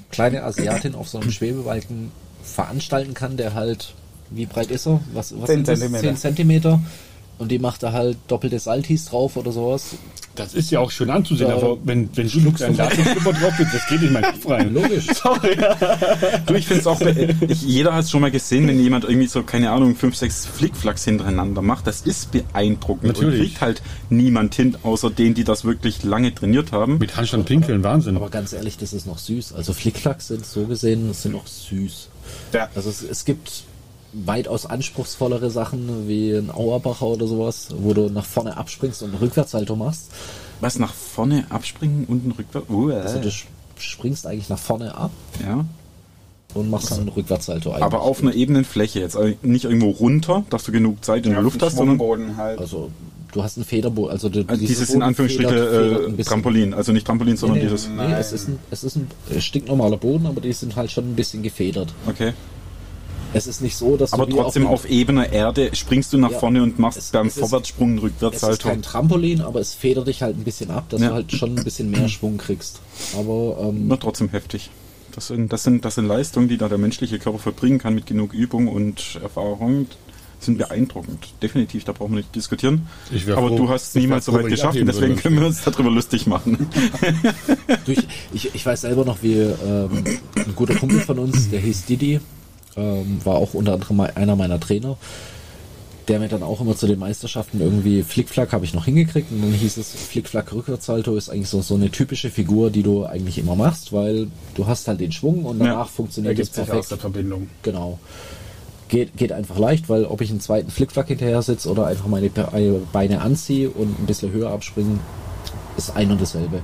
[0.09, 2.11] kleine Asiatin auf so einem Schwebebalken
[2.43, 3.93] veranstalten kann, der halt,
[4.29, 4.99] wie breit ist er?
[5.13, 5.79] Was, was 10 sind das?
[5.79, 6.07] Zentimeter.
[6.07, 6.79] 10 Zentimeter.
[7.37, 9.95] Und die macht da halt doppelte Saltis drauf oder sowas.
[10.35, 11.55] Das ist ja auch schön anzusehen, Ja.
[11.57, 14.73] aber wenn, wenn du mit deinem Latex-Schlipper drauf bist, das geht in meinen Kopf rein.
[14.73, 15.07] Logisch.
[15.13, 15.57] Sorry.
[16.45, 19.27] Du, ich finde es auch, ich, jeder hat es schon mal gesehen, wenn jemand irgendwie
[19.27, 21.87] so, keine Ahnung, fünf, sechs Flickflacks hintereinander macht.
[21.87, 23.05] Das ist beeindruckend.
[23.07, 23.39] Natürlich.
[23.39, 26.99] Und kriegt halt niemand hin, außer denen, die das wirklich lange trainiert haben.
[26.99, 28.15] Mit Handstand pinkeln, Wahnsinn.
[28.17, 29.53] Aber ganz ehrlich, das ist noch süß.
[29.53, 32.09] Also Flickflacks sind so gesehen, sind noch süß.
[32.53, 32.69] Ja.
[32.75, 33.63] Also es, es gibt
[34.13, 39.19] weitaus anspruchsvollere Sachen wie ein Auerbacher oder sowas, wo du nach vorne abspringst und einen
[39.19, 40.11] Rückwärtssalto machst.
[40.59, 42.69] Was nach vorne abspringen, unten rückwärts.
[42.69, 45.65] Uh, Also du sp- springst eigentlich nach vorne ab ja.
[46.53, 47.83] und machst dann einen Rückwärtssalto eigentlich.
[47.83, 49.15] Aber auf einer ebenen Fläche jetzt.
[49.15, 52.37] Also nicht irgendwo runter, dass du genug Zeit in der Auf Luft hast, sondern Schwungboden
[52.37, 52.59] halt.
[52.59, 52.91] Also
[53.31, 56.23] du hast ein Federboot, also, du, also dieses in Anführungsstrichen äh.
[56.23, 56.73] Trampolin.
[56.73, 57.87] Also nicht Trampolin, sondern Nee, nee, dieses.
[57.87, 58.11] nee, Nein.
[58.13, 61.15] es ist ein, es ist ein äh, stinknormaler Boden, aber die sind halt schon ein
[61.15, 61.93] bisschen gefedert.
[62.07, 62.33] Okay.
[63.33, 66.17] Es ist nicht so, dass Aber du wie trotzdem einem- auf ebener Erde springst du
[66.17, 66.39] nach Ja.
[66.39, 69.73] vorne und machst Es- beim es ist- Vorwärtssprung einen Es ist kein Trampolin, aber es
[69.73, 71.07] federt dich halt ein bisschen ab, dass Ja.
[71.09, 72.81] du halt schon ein bisschen mehr Schwung kriegst.
[73.17, 74.69] Aber ähm, Na, trotzdem heftig.
[75.15, 78.05] Das sind, das, sind, das sind Leistungen, die da der menschliche Körper verbringen kann mit
[78.05, 79.87] genug Übung und Erfahrung.
[80.41, 81.33] Sind beeindruckend.
[81.41, 82.87] Definitiv, da brauchen wir nicht diskutieren.
[83.35, 85.21] Aber froh- du hast es niemals so weit geschafft und deswegen würde.
[85.21, 86.67] können wir uns darüber lustig machen.
[87.85, 90.03] Du, ich, ich, ich weiß selber noch, wie ähm,
[90.35, 92.19] ein guter Kumpel von uns, der hieß Didi,
[92.75, 94.97] ähm, war auch unter anderem einer meiner Trainer.
[96.07, 99.41] Der mir dann auch immer zu den Meisterschaften irgendwie Flickflack habe ich noch hingekriegt und
[99.41, 103.37] dann hieß es, Flickflack Rückwärtssalto ist eigentlich so, so eine typische Figur, die du eigentlich
[103.37, 106.91] immer machst, weil du hast halt den Schwung und danach funktioniert es sich aus perfekt.
[106.91, 107.47] der Verbindung.
[107.63, 107.99] Genau.
[108.91, 112.29] Geht, geht einfach leicht, weil ob ich einen zweiten Flickflack hinterher sitze oder einfach meine
[112.29, 114.99] Be- Beine anziehe und ein bisschen höher abspringen,
[115.77, 116.61] ist ein und dasselbe.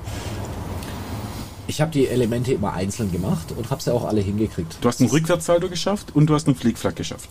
[1.70, 4.78] Ich habe die Elemente immer einzeln gemacht und habe sie auch alle hingekriegt.
[4.82, 7.30] Du hast einen Rückwärtssalto geschafft und du hast einen Flickflack geschafft.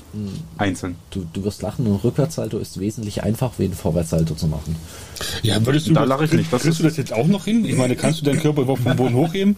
[0.56, 0.96] Einzeln.
[1.10, 4.76] Du, du wirst lachen, ein Rückwärtssalto ist wesentlich einfach, wie ein Vorwärtssalto zu machen.
[5.42, 7.44] Ja, würdest du Da das, lache ich nicht, das kriegst du das jetzt auch noch
[7.44, 7.66] hin?
[7.66, 9.56] Ich meine, kannst du deinen Körper überhaupt vom Boden hochheben?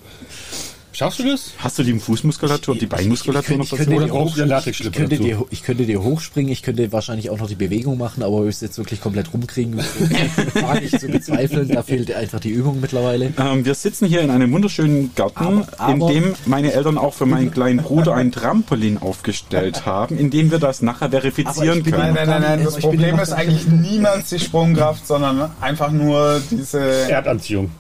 [0.93, 1.53] Schaffst du das?
[1.59, 3.77] Hast du die Fußmuskulatur und die Beinmuskulatur noch ich dazu?
[3.85, 5.23] könnte, Oder dir, brauchst du ich, könnte dazu?
[5.23, 8.45] dir, ich könnte dir hochspringen, ich könnte wahrscheinlich auch noch die Bewegung machen, aber ob
[8.45, 9.77] ich es jetzt wirklich komplett rumkriegen,
[10.55, 11.69] wage ich zu bezweifeln.
[11.69, 13.33] Da fehlt einfach die Übung mittlerweile.
[13.39, 17.15] Ähm, wir sitzen hier in einem wunderschönen Garten, Aber- aber- in dem meine Eltern auch
[17.15, 21.85] für meinen kleinen Bruder ein Trampolin aufgestellt haben, in dem wir das nachher verifizieren ich
[21.93, 22.15] können.
[22.15, 22.65] Nein, nein, nein, nein.
[22.65, 26.81] Das Ich Problem noch ist eigentlich niemals die Sprungkraft, sondern einfach nur diese.
[26.81, 27.71] Erdanziehung.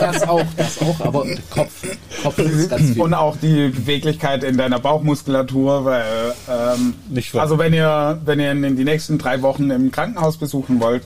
[0.00, 1.70] Das auch, das auch, aber Kopf,
[2.22, 3.02] Kopf ist ganz viel.
[3.02, 6.04] Und auch die Beweglichkeit in deiner Bauchmuskulatur, weil
[6.48, 7.42] ähm, Nicht wahr.
[7.42, 11.02] also wenn ihr wenn ihr in die nächsten drei Wochen im Krankenhaus besuchen wollt,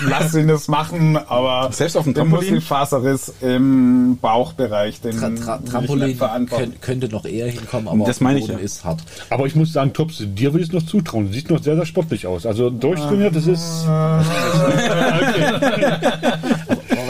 [0.00, 2.54] lasst ihn das machen, aber Selbst auf dem Trampolin?
[2.54, 8.38] Muskelfaserriss im Bauchbereich, den Tra Tra Trampolin könnt, könnte noch eher hinkommen, aber Das meine
[8.38, 8.58] ich ja.
[8.58, 9.00] ist hart.
[9.30, 11.26] Aber ich muss sagen, Tops, dir würde ich es noch zutrauen.
[11.28, 12.46] Du siehst noch sehr, sehr sportlich aus.
[12.46, 13.86] Also durchtrainiert, das ist.
[13.86, 14.24] Aber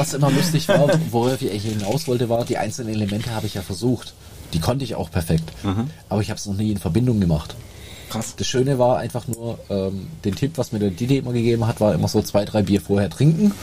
[0.00, 3.62] was immer lustig war, worauf ich hinaus wollte, war, die einzelnen Elemente habe ich ja
[3.62, 4.14] versucht.
[4.52, 5.52] Die konnte ich auch perfekt.
[6.08, 7.54] Aber ich habe es noch nie in Verbindung gemacht.
[8.08, 8.34] Krass.
[8.36, 11.80] Das Schöne war einfach nur, ähm, den Tipp, was mir der Didi immer gegeben hat,
[11.80, 13.52] war immer so zwei, drei Bier vorher trinken.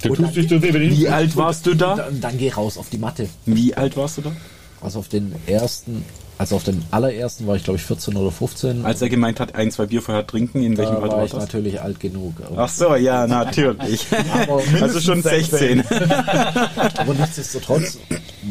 [0.00, 2.06] Du tust dich wenn ich Wie alt warst du da?
[2.06, 3.28] Und dann geh raus auf die Matte.
[3.46, 4.32] Wie alt warst du da?
[4.80, 6.04] Also auf den ersten,
[6.38, 8.84] also auf den allerersten war ich glaube ich 14 oder 15.
[8.84, 11.24] Als er gemeint hat, ein, zwei Bier vorher trinken, in welchem da Alter war war
[11.24, 11.40] ich das?
[11.40, 12.34] natürlich alt genug.
[12.56, 14.06] Ach so, ja, natürlich.
[14.32, 15.80] Aber, Also schon 16.
[16.96, 17.98] aber nichtsdestotrotz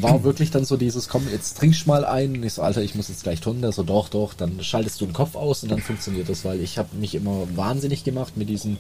[0.02, 2.36] war wirklich dann so dieses, komm, jetzt trinkst mal ein.
[2.38, 3.62] Und ich so, Alter, ich muss jetzt gleich tun.
[3.62, 4.34] Der so, doch, doch.
[4.34, 7.48] Dann schaltest du den Kopf aus und dann funktioniert das, weil ich habe mich immer
[7.56, 8.78] wahnsinnig gemacht mit diesem,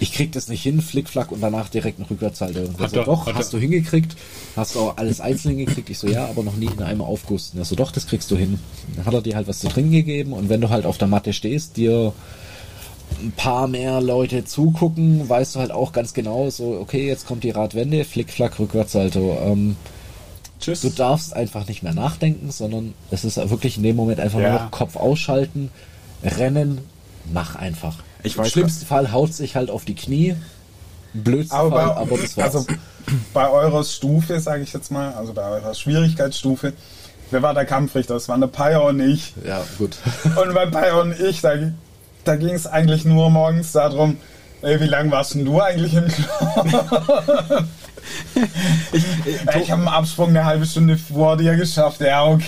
[0.00, 2.60] ich krieg das nicht hin, Flickflack und danach direkt ein Rückwärtshalter.
[2.62, 4.16] Und Hat so, er- doch, hat hast er- du hingekriegt,
[4.56, 5.90] hast du auch alles einzeln hingekriegt.
[5.90, 7.50] Ich so, ja, aber noch nie in einem Aufguss.
[7.52, 8.58] Und er so, doch, das kriegst du hin.
[8.96, 11.08] Dann hat er dir halt was zu trinken gegeben und wenn du halt auf der
[11.08, 12.12] Matte stehst, dir
[13.22, 17.44] ein paar mehr Leute zugucken, weißt du halt auch ganz genau, so, okay, jetzt kommt
[17.44, 19.38] die Radwende, Flickflack, Rückwärtssalto.
[19.44, 19.76] Ähm,
[20.60, 20.80] Tschüss.
[20.80, 24.50] du darfst einfach nicht mehr nachdenken, sondern es ist wirklich in dem Moment einfach Ja.
[24.52, 25.70] nur noch Kopf ausschalten,
[26.24, 26.78] rennen,
[27.32, 27.98] mach einfach.
[28.22, 30.36] Ich Im schlimmsten Fall haut sich halt auf die Knie.
[31.12, 32.54] Blödsten Aber Fall, bei, aber das war's.
[32.54, 32.66] also
[33.34, 36.72] bei eurer Stufe, sage ich jetzt mal, also bei eurer Schwierigkeitsstufe,
[37.30, 38.14] wer war der Kampfrichter?
[38.14, 39.34] Das waren der Paya und ich.
[39.46, 39.96] ja, gut.
[40.24, 41.54] Und bei Paya und ich, da,
[42.24, 44.16] da ging es eigentlich nur morgens darum,
[44.62, 46.24] ey, wie lange warst denn du eigentlich im Klo?
[48.92, 49.04] ich
[49.60, 52.00] ich habe einen Absprung eine halbe Stunde vor dir geschafft.
[52.00, 52.46] Ja, okay.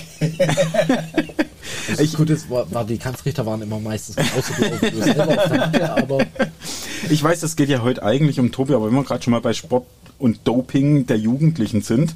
[1.97, 5.29] Das Gute ist, war, war, die Kampfrichter waren immer meistens genauso gut wie du selber
[5.29, 6.19] auf der Matte, aber
[7.11, 9.41] Ich weiß, es geht ja heute eigentlich um Tobi, aber wenn wir gerade schon mal
[9.41, 9.87] bei Sport
[10.19, 12.15] und Doping der Jugendlichen sind.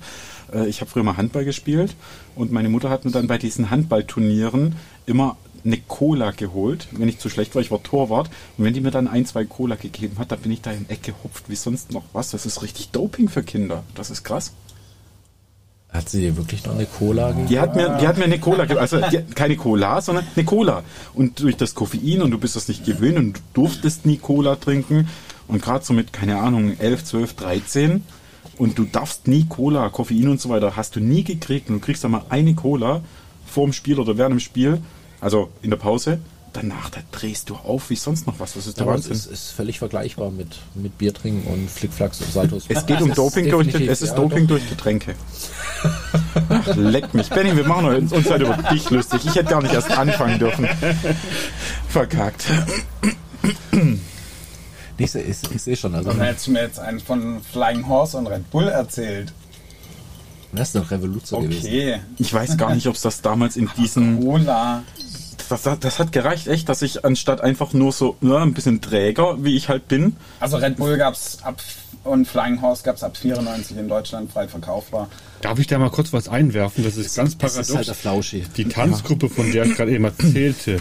[0.54, 1.94] äh, Ich habe früher mal Handball gespielt
[2.36, 5.36] und meine Mutter hat mir dann bei diesen Handballturnieren immer
[5.68, 8.90] eine Cola geholt, wenn ich zu schlecht war, ich war Torwart und wenn die mir
[8.90, 11.92] dann ein, zwei Cola gegeben hat, dann bin ich da im Eck gehupft wie sonst
[11.92, 12.30] noch was.
[12.30, 13.84] Das ist richtig Doping für Kinder.
[13.94, 14.52] Das ist krass.
[15.90, 17.48] hat sie dir wirklich noch eine Cola gegeben?
[17.48, 18.80] Die hat mir, die hat mir eine Cola gegeben.
[18.80, 19.00] Also
[19.34, 20.82] keine Cola, sondern eine Cola.
[21.14, 24.56] Und durch das Koffein und du bist das nicht gewöhnt und du durftest nie Cola
[24.56, 25.08] trinken.
[25.46, 28.04] Und gerade so mit, keine Ahnung, 11, 12, 13
[28.58, 31.68] und du darfst nie Cola, Koffein und so weiter, hast du nie gekriegt.
[31.68, 33.02] Und du kriegst dann mal eine Cola
[33.46, 34.82] vor dem Spiel oder während dem Spiel,
[35.20, 36.18] also in der Pause.
[36.54, 38.54] Danach, da drehst du auf wie sonst noch was.
[38.54, 39.32] Das ist der Aber es Wahnsinn.
[39.32, 42.64] ist, ist völlig vergleichbar mit, mit Bier trinken und Flickflacks und Saltos.
[42.68, 44.56] Es geht um ist Doping durch, es ist ja, Doping doch.
[44.56, 45.14] durch Getränke.
[46.48, 47.28] Ach, leck mich.
[47.28, 49.20] Benny, wir machen uns uns heute über dich lustig.
[49.26, 50.66] Ich hätte gar nicht erst anfangen dürfen.
[51.88, 52.46] Verkackt.
[54.96, 55.94] Ich, seh- sehe schon.
[55.94, 59.32] Also, Und hättest du mir jetzt einen von Flying Horse und Red Bull erzählt.
[60.52, 61.66] Das ist doch Revolution gewesen.
[61.66, 62.00] Okay.
[62.18, 64.20] Ich weiß gar nicht, ob es das damals in diesen.
[64.24, 64.82] Cola.
[65.48, 68.80] das, das, das hat gereicht, echt, dass ich anstatt einfach nur so ja, ein bisschen
[68.80, 71.60] träger, wie ich halt bin, Also Red Bull gab's ab
[72.04, 75.08] und Flying Horse gab's ab 94 in Deutschland frei verkaufbar.
[75.42, 76.82] Darf ich da mal kurz was einwerfen?
[76.84, 77.86] Das ist ganz Das ist halt paradox.
[77.86, 78.44] der Flauschi.
[78.56, 80.78] Die Tanzgruppe, von der ich gerade eben erzählte,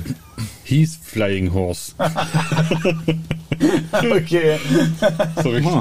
[0.63, 1.93] hieß Flying Horse.
[3.99, 4.59] Okay.
[5.41, 5.73] So richtig.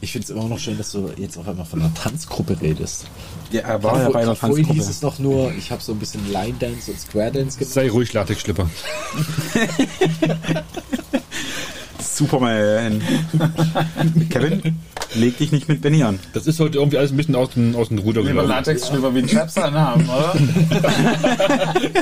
[0.00, 3.06] Ich finde es immer noch schön, dass du jetzt auf einmal von einer Tanzgruppe redest.
[3.50, 4.90] ja, er war ja bei einer Vorhin hieß Tanzgruppe.
[4.90, 7.74] es noch nur, ich habe so ein bisschen Line Dance und Square Dance gemacht.
[7.74, 8.68] Sei ruhig, Latexschlipper.
[12.00, 13.02] Superman.
[14.30, 14.78] Kevin,
[15.14, 16.18] leg dich nicht mit Benny an.
[16.32, 18.48] Das ist heute irgendwie alles ein bisschen aus dem, aus dem Ruder gelaufen.
[18.48, 20.34] Latex-Schlüpper wie Chaps anhaben, oder?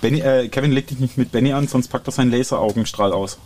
[0.00, 3.38] Benny, äh, Kevin, leg dich nicht mit Benny an, sonst packt er seinen Laseraugenstrahl aus.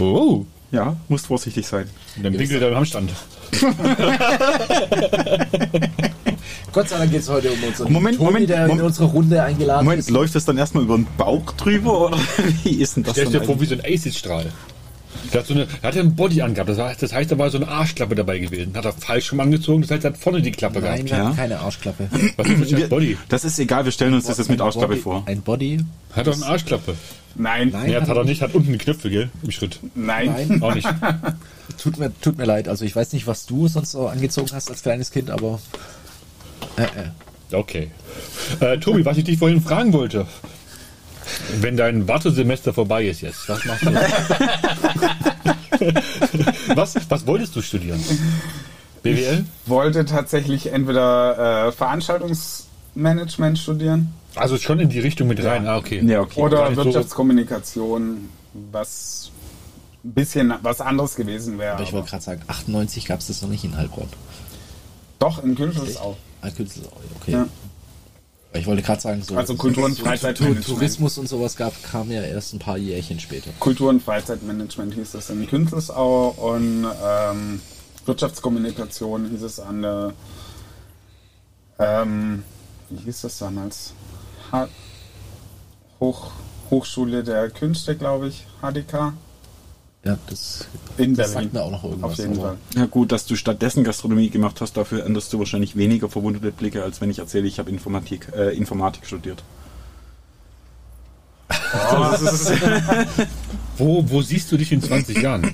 [0.00, 1.88] Oh, Ja, musst vorsichtig sein.
[2.16, 3.10] und dann pinkelt er am Handstand.
[6.72, 8.86] Gott sei Dank geht es heute um unseren Moment, Toni, Moment, der in Moment.
[8.86, 10.10] unsere Runde eingeladen Moment, ist.
[10.10, 12.18] läuft das dann erstmal über den Bauch drüber oder
[12.64, 13.12] wie ist denn das?
[13.12, 14.52] Stell dir vor, wie so ein Acid-Strahl.
[15.32, 16.68] Der hat, so eine, er hat ja einen Body angehabt.
[16.70, 18.74] Das, war, das heißt, da war so eine Arschklappe dabei gewesen.
[18.76, 19.82] Hat er falsch rum angezogen.
[19.82, 21.20] Das heißt, er hat vorne die Klappe Nein, gehabt.
[21.22, 21.36] haben Ja.
[21.36, 22.08] keine Arschklappe.
[22.36, 23.18] Was ist das für ein Body?
[23.28, 25.22] Das ist egal, wir stellen uns das jetzt mit Ein Ausklappe Body- vor.
[25.26, 25.80] Ein Body?
[26.12, 26.94] Hat doch eine Arschklappe.
[27.38, 27.90] Nein, Nein.
[27.90, 28.40] Nee, hat er nicht.
[28.40, 29.28] Hat unten die Knöpfe, gell?
[29.42, 29.78] Im Schritt.
[29.94, 30.32] nein.
[30.48, 30.62] Nein.
[30.62, 30.88] Auch nicht.
[31.82, 32.68] Tut mir, tut mir leid.
[32.68, 35.58] Also ich weiß nicht, was du sonst so angezogen hast als kleines Kind, aber
[36.76, 36.86] äh, äh.
[37.52, 37.90] Okay.
[38.60, 40.26] Äh, Tobi, was ich dich vorhin fragen wollte.
[41.60, 43.94] Wenn dein Wartesemester vorbei ist jetzt, was machst du?
[46.76, 48.02] was, was wolltest du studieren?
[49.02, 49.44] BWL?
[49.66, 55.66] Wollte tatsächlich entweder äh, Veranstaltungsmanagement studieren Also schon in die Richtung mit rein.
[55.66, 56.02] Ah, okay.
[56.04, 56.40] Ja, okay.
[56.40, 58.28] Oder Wirtschaftskommunikation,
[58.72, 59.30] was
[60.04, 61.74] ein bisschen was anderes gewesen wäre.
[61.74, 64.08] Aber ich wollte gerade sagen, 98 gab es das noch nicht in Heilbronn.
[65.18, 66.16] Doch, in Künstler auch.
[66.42, 66.88] Ah, Künstler,
[67.20, 67.32] okay.
[67.32, 67.46] Ja.
[68.58, 70.66] Ich wollte gerade sagen, so Also Kultur- und Freizeitmanagement.
[70.66, 73.50] Tourismus und sowas gab, kam ja erst ein paar Jährchen später.
[73.60, 77.60] Kultur- und Freizeitmanagement hieß es in Künzelsau und ähm,
[78.04, 80.12] Wirtschaftskommunikation hieß es an der,
[81.78, 82.42] ähm,
[82.90, 83.92] wie hieß das damals?
[84.52, 84.68] Ha
[86.00, 86.30] Hoch
[86.70, 89.12] Hochschule der Künste, glaube ich, HDK
[90.06, 90.66] Ja, das,
[90.98, 91.44] in das Berlin.
[91.50, 92.12] sagt mir auch noch irgendwas.
[92.12, 92.56] Auf jeden aber- Fall.
[92.76, 96.82] Ja gut, dass du stattdessen Gastronomie gemacht hast, dafür änderst du wahrscheinlich weniger verwundete Blicke,
[96.84, 99.42] als wenn ich erzähle, ich habe Informatik, äh, Informatik studiert.
[101.50, 102.52] Ist-
[103.78, 105.52] Wo, wo siehst du dich in 20 Jahren?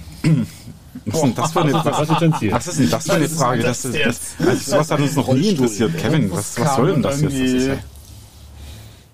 [1.07, 2.53] Was ist denn das für eine, Was was, ist dein Ziel?
[2.53, 3.59] was ist denn das für eine Was ist Frage?
[3.63, 4.05] denn Das das ist,
[4.39, 5.97] das, also sowas hat uns noch nie interessiert.
[5.99, 7.33] Kevin, was, was soll denn das jetzt?
[7.33, 7.77] Das ist ja,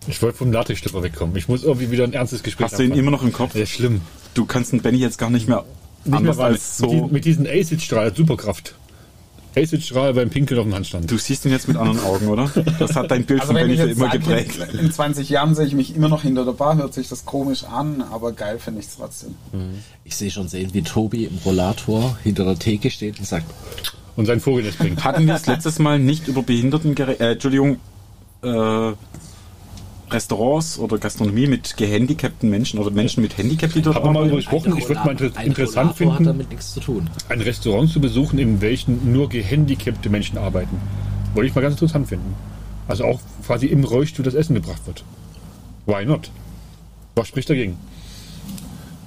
[0.09, 1.37] Ich wollte vom Latexschlipper wegkommen.
[1.37, 3.01] Ich muss irgendwie wieder ein ernstes Gespräch hast du ihn anfangen.
[3.01, 3.55] immer noch im Kopf?
[3.55, 4.01] Ja, schlimm.
[4.35, 5.65] Du kannst den Benny jetzt gar nicht mehr
[6.05, 6.95] Nicht mehr anders als Mit, so.
[6.95, 8.75] diesen- mit diesem Acid-Strahl, Superkraft.
[9.57, 11.11] Acid-Strahl beim Pinkeln auf dem Handstand.
[11.11, 12.49] Du siehst ihn jetzt mit anderen Augen, oder?
[12.79, 14.75] Das hat dein Bild Also von wenn Benny ich für jetzt immer sage, geprägt.
[14.81, 17.65] in 20 Jahren sehe ich mich immer noch hinter der Bar, hört sich das komisch
[17.65, 19.35] an, aber geil finde ich es trotzdem.
[20.05, 23.47] Ich sehe schon sehen, wie Tobi im Rollator hinter der Theke steht und sagt,
[24.17, 25.03] Und sein Vogel bringt.
[25.05, 27.79] Hatten wir das letztes Mal nicht über Behindertengere äh, Entschuldigung,
[28.43, 28.93] äh,
[30.11, 34.31] Restaurants oder Gastronomie mit gehandicapten Menschen oder Menschen mit Handicap, die dort Haben wir mal
[34.31, 34.77] gesprochen.
[34.77, 37.11] Ich würde mal inter interessant finden, damit nichts zu tun.
[37.29, 40.81] ein Restaurant zu besuchen, in welchem nur gehandicapte Menschen arbeiten.
[41.35, 42.35] Wollte ich mal ganz interessant finden.
[42.87, 45.05] Also auch quasi im Rollstuhl das Essen gebracht wird.
[45.87, 46.31] Why not?
[47.15, 47.77] Was spricht dagegen?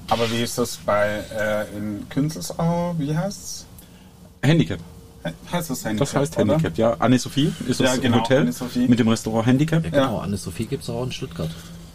[0.10, 3.66] Aber wie ist das bei äh, in Künzelsau, wie heißt's?
[4.44, 4.80] Handicap.
[5.24, 6.08] He- Heißt das Handicap?
[6.08, 6.54] Das heißt oder?
[6.54, 6.96] Handicap, ja.
[7.00, 8.88] Anne-Sophie ist das Ja, genau, Hotel Anne-Sophie.
[8.88, 9.84] mit dem Restaurant Handicap.
[9.84, 11.50] Ja, genau, Anne-Sophie gibt es auch in Stuttgart.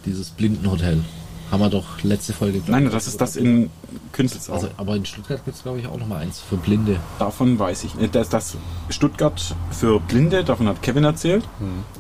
[0.04, 1.02] Dieses Blindenhotel.
[1.50, 3.70] Haben wir doch letzte Folge Nein, das ist das in
[4.10, 4.54] Künzelsau.
[4.54, 6.98] Also, aber in Stuttgart gibt es, glaube ich, auch noch mal eins für Blinde.
[7.20, 8.14] davon weiß ich nicht.
[8.16, 8.56] Das, das
[8.88, 11.44] Stuttgart für Blinde, davon hat Kevin erzählt,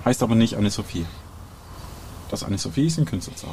[0.04, 1.06] heißt aber nicht Anne-Sophie.
[2.28, 3.46] Das Anne-Sophie ist in Künzelsau.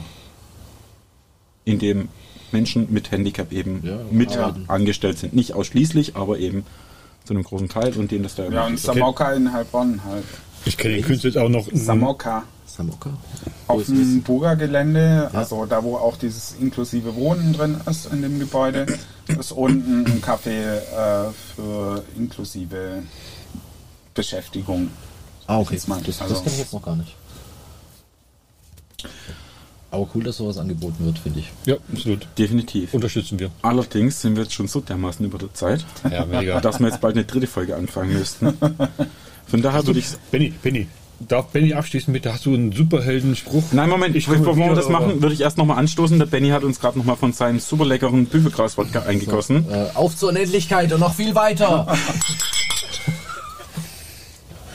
[1.66, 2.10] In dem
[2.52, 4.36] Menschen mit Handicap eben Ja, mit
[4.68, 5.34] angestellt sind.
[5.34, 6.66] Nicht ausschließlich, aber eben
[7.26, 8.80] zu einem großen Teil und denen das da Ja, und.
[8.80, 10.26] Samoka in Heilbronn halt.
[10.66, 11.68] Ich kenne den Künstler jetzt auch noch.
[11.74, 12.44] Samoka.
[12.66, 13.12] Samoka?
[13.68, 13.88] Auf das?
[13.88, 18.86] dem Burgergelände, also da wo auch dieses inklusive Wohnen drin ist in dem Gebäude,
[19.28, 23.04] ist unten ein Café äh, für inklusive
[24.16, 24.90] Beschäftigung.
[25.46, 25.80] Ah, okay.
[25.88, 27.16] Mal, Das, also- das kenne ich jetzt noch gar nicht.
[29.94, 31.52] Aber cool, dass sowas angeboten wird, finde ich.
[31.68, 32.26] Ja, absolut.
[32.40, 32.96] Definitiv.
[32.96, 33.52] Unterstützen wir.
[33.62, 36.60] Allerdings sind wir jetzt schon so dermaßen über der Zeit, Ja, mega.
[36.62, 38.58] dass wir jetzt bald eine dritte Folge anfangen müssten.
[39.46, 40.88] Von daher würde ich Benny, Benny,
[41.20, 43.66] darf Benny abschließen mit, hast du einen Superheldenspruch?
[43.72, 46.18] Nein, Moment, ich, bevor wir das machen, würde ich erst nochmal anstoßen.
[46.18, 49.64] Der Benny hat uns gerade nochmal von seinem super leckeren Büffelgras-Wodka eingegossen.
[49.72, 51.96] Äh, auf zur Unendlichkeit und noch viel weiter.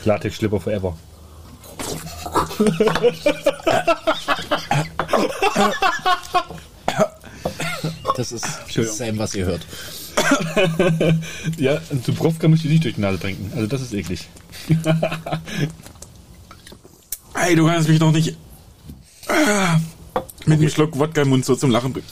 [0.05, 0.95] Latex-Schlipper forever.
[8.15, 8.45] Das ist
[8.97, 9.65] Sam, was ihr hört.
[11.57, 13.51] Ja, und Dubrovka möchte ich nicht durch die Nase trinken.
[13.55, 14.27] Also das ist eklig.
[17.33, 18.35] Ey, du kannst mich doch nicht
[19.27, 19.79] ah,
[20.45, 22.07] mit einem Schluck Wodka im Mund so zum Lachen bringen.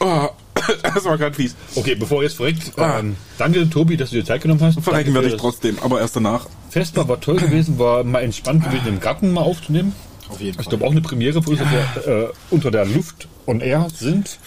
[0.00, 0.28] Oh,
[0.82, 1.54] das war gerade fies.
[1.74, 4.80] Okay, bevor ihr jetzt verreckt, ähm, danke Tobi, dass du dir Zeit genommen hast.
[4.80, 6.46] Verrecken werde ich das trotzdem, aber erst danach.
[6.70, 9.92] Festbar war toll gewesen, war mal entspannt gewesen, im Garten mal aufzunehmen.
[10.28, 13.88] Auf jeden Ich glaube auch eine Premiere dass wir äh, unter der Luft on Air
[13.94, 14.38] sind.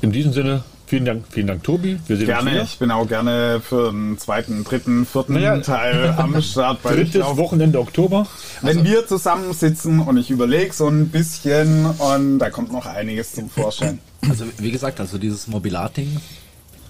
[0.00, 1.98] In diesem Sinne, vielen Dank, vielen Dank Tobi.
[2.06, 6.14] Wir sehen Gerne, uns ich bin auch gerne für den zweiten, dritten, vierten Naja, Teil
[6.16, 6.78] am Start.
[6.80, 6.90] wieder.
[6.90, 8.26] Weil ich Drittes glaub, Wochenende Oktober.
[8.62, 13.50] wenn wir zusammensitzen und ich überlege so ein bisschen und da kommt noch einiges zum
[13.50, 13.98] Vorschein.
[14.28, 16.16] Also, wie gesagt, also dieses Mobilat-Ding,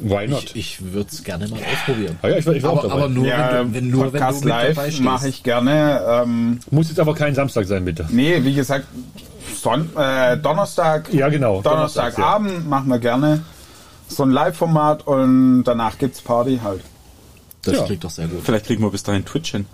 [0.01, 0.45] Why not?
[0.45, 2.19] ich, ich würde es gerne mal ausprobieren.
[2.23, 4.45] Ah ja, ich ich Aber, aber nur, ja, wenn du, wenn, nur wenn du Podcast
[4.45, 6.03] mit dabei live mache ich gerne.
[6.09, 8.07] Ähm, Muss jetzt aber kein Samstag sein, bitte.
[8.11, 8.87] nee, wie gesagt,
[9.61, 11.13] Son äh, Donnerstag.
[11.13, 11.63] Ja, genau.
[11.63, 13.43] Donnerstagabend machen wir gerne
[14.09, 16.81] so ein Live-Format und danach gibt's Party halt.
[17.63, 17.85] Das Ja.
[17.85, 18.41] klingt doch sehr gut.
[18.45, 19.67] Vielleicht kriegen wir bis dahin Twitch hin.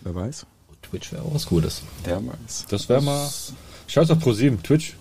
[0.00, 0.46] Wer weiß.
[0.82, 1.82] Twitch wäre auch was Gutes.
[2.06, 2.66] Der weiß.
[2.70, 3.28] Das wäre mal.
[3.90, 4.94] Scheiß auf ProSieben, Twitch.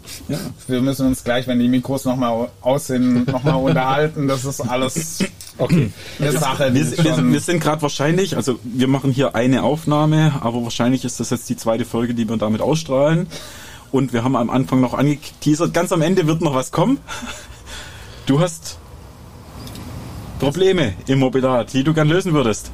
[0.68, 4.28] Wir müssen uns gleich, wenn die Mikros nochmal aus sind, nochmal unterhalten.
[4.28, 5.20] Das ist alles
[5.60, 5.92] Okay.
[6.20, 6.74] eine Sache.
[6.74, 11.20] Wir, wir, wir sind gerade wahrscheinlich, also wir machen hier eine Aufnahme, aber wahrscheinlich ist
[11.20, 13.28] das jetzt die zweite Folge, die wir damit ausstrahlen.
[13.92, 16.98] Und wir haben am Anfang noch angeteasert, ganz am Ende wird noch was kommen.
[18.26, 18.80] Du hast
[20.40, 22.72] Probleme im Mobilat, die du gern lösen würdest.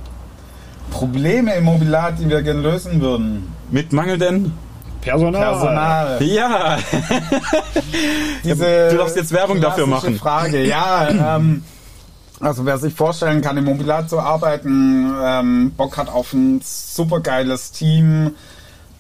[0.92, 3.48] Probleme im Mobilat, die wir gerne lösen würden.
[3.72, 4.54] Mit mangelnden
[5.06, 5.42] Personal.
[5.42, 6.24] Personal.
[6.24, 6.78] Ja,
[8.44, 10.18] Diese du darfst jetzt Werbung dafür machen.
[10.18, 11.10] Frage, ja.
[11.36, 11.64] Ähm,
[12.40, 17.72] also wer sich vorstellen kann, im Mobilat zu arbeiten, ähm, Bock hat auf ein supergeiles
[17.72, 18.32] Team,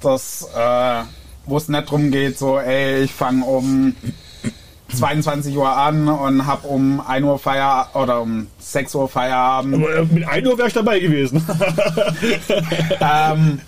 [0.01, 1.01] das, äh,
[1.45, 3.95] wo es nicht drum geht, so, ey, ich fange um
[4.95, 9.75] 22 Uhr an und hab um 1 Uhr Feierabend oder um 6 Uhr Feierabend.
[9.75, 11.45] Aber, äh, Mit 1 Uhr wäre ich dabei gewesen.
[13.01, 13.59] ähm,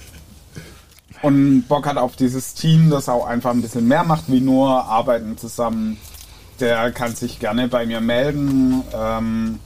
[1.21, 4.85] und Bock hat auf dieses Team, das auch einfach ein bisschen mehr macht wie nur
[4.85, 5.97] arbeiten zusammen.
[6.59, 8.83] Der kann sich gerne bei mir melden.
[8.93, 9.59] Ähm,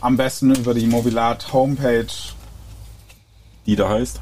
[0.00, 2.06] am besten über die Mobilat Homepage
[3.66, 4.20] die da heißt.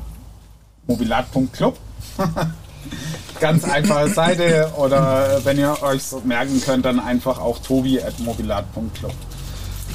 [0.87, 1.79] mobilat.club.
[3.41, 9.15] Ganz einfache Seite oder wenn ihr euch so merken könnt, dann einfach auch tobi.mobilat.club.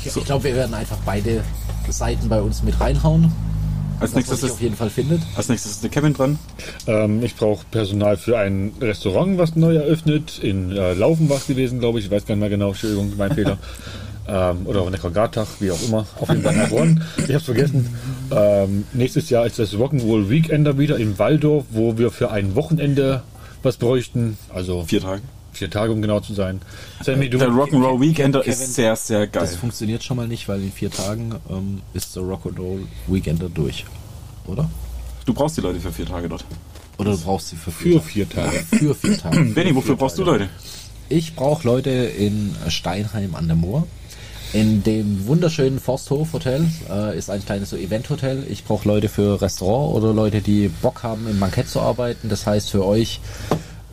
[0.04, 1.44] Ich, ich glaube, wir werden einfach beide
[1.90, 3.32] Seiten bei uns mit reinhauen.
[4.00, 5.22] Als nächstes, ist, auf jeden Fall findet.
[5.36, 6.38] als nächstes ist der Kevin dran.
[6.86, 10.40] ähm, ich brauche Personal für ein Restaurant, was neu eröffnet.
[10.42, 12.06] In äh, Laufen war es gewesen, glaube ich.
[12.06, 12.70] Ich weiß gar nicht mehr genau.
[12.70, 13.58] Entschuldigung, mein Fehler.
[14.30, 16.06] Ähm, oder auf Neckargartag, wie auch immer.
[16.20, 17.04] Auf jeden Fall in Heilbronn.
[17.16, 17.96] Ich habe es vergessen.
[18.30, 23.24] Ähm, nächstes Jahr ist das Rock'n'Roll Weekender wieder in Waldorf, wo wir für ein Wochenende
[23.64, 24.38] was bräuchten.
[24.54, 25.22] Also Vier Tage.
[25.58, 26.62] Vier Tage, um genau zu sein.
[27.04, 29.44] Sammy, du Der Rock'n'Roll Weekender Kevin, ist sehr, sehr geil.
[29.44, 33.86] Das funktioniert schon mal nicht, weil in vier Tagen ähm, ist der Rock'n'Roll Weekender durch.
[34.46, 34.70] Oder?
[35.26, 36.46] Du brauchst die Leute für vier Tage dort.
[36.98, 38.52] Oder du brauchst sie für für vier Tage.
[38.78, 39.44] Für vier Tage.
[39.44, 40.50] Benny, wofür brauchst du Leute?
[41.10, 43.88] Ich brauche Leute in Steinheim an der Moor.
[44.54, 48.46] In dem wunderschönen Forsthof Hotel äh, ist ein kleines so Event-Hotel.
[48.50, 52.30] Ich brauche Leute für Restaurant oder Leute, die Bock haben, im Bankett zu arbeiten.
[52.30, 53.20] Das heißt für euch,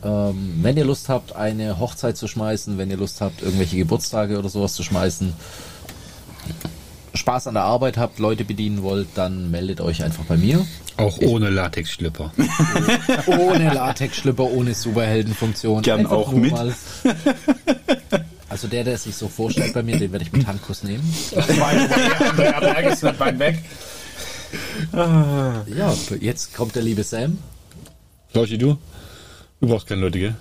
[0.05, 4.37] ähm, wenn ihr Lust habt, eine Hochzeit zu schmeißen, wenn ihr Lust habt, irgendwelche Geburtstage
[4.37, 5.33] oder sowas zu schmeißen,
[7.13, 10.65] Spaß an der Arbeit habt, Leute bedienen wollt, dann meldet euch einfach bei mir.
[10.97, 12.31] Auch ohne Latexschlipper.
[13.27, 15.81] Ohne Latexschlipper, ohne Superheldenfunktion.
[15.81, 16.51] Gern Einfach auch mit.
[16.53, 16.73] mal-
[18.47, 21.03] Also der, der sich so vorstellt bei mir, den werde ich mit Handkuss nehmen.
[21.35, 23.59] Andrea Berg ist nicht weit weg.
[24.93, 27.39] Ja, jetzt kommt der liebe Sam.
[28.33, 28.77] Leute, du?
[29.59, 30.35] Du brauchst keine Leute, gell?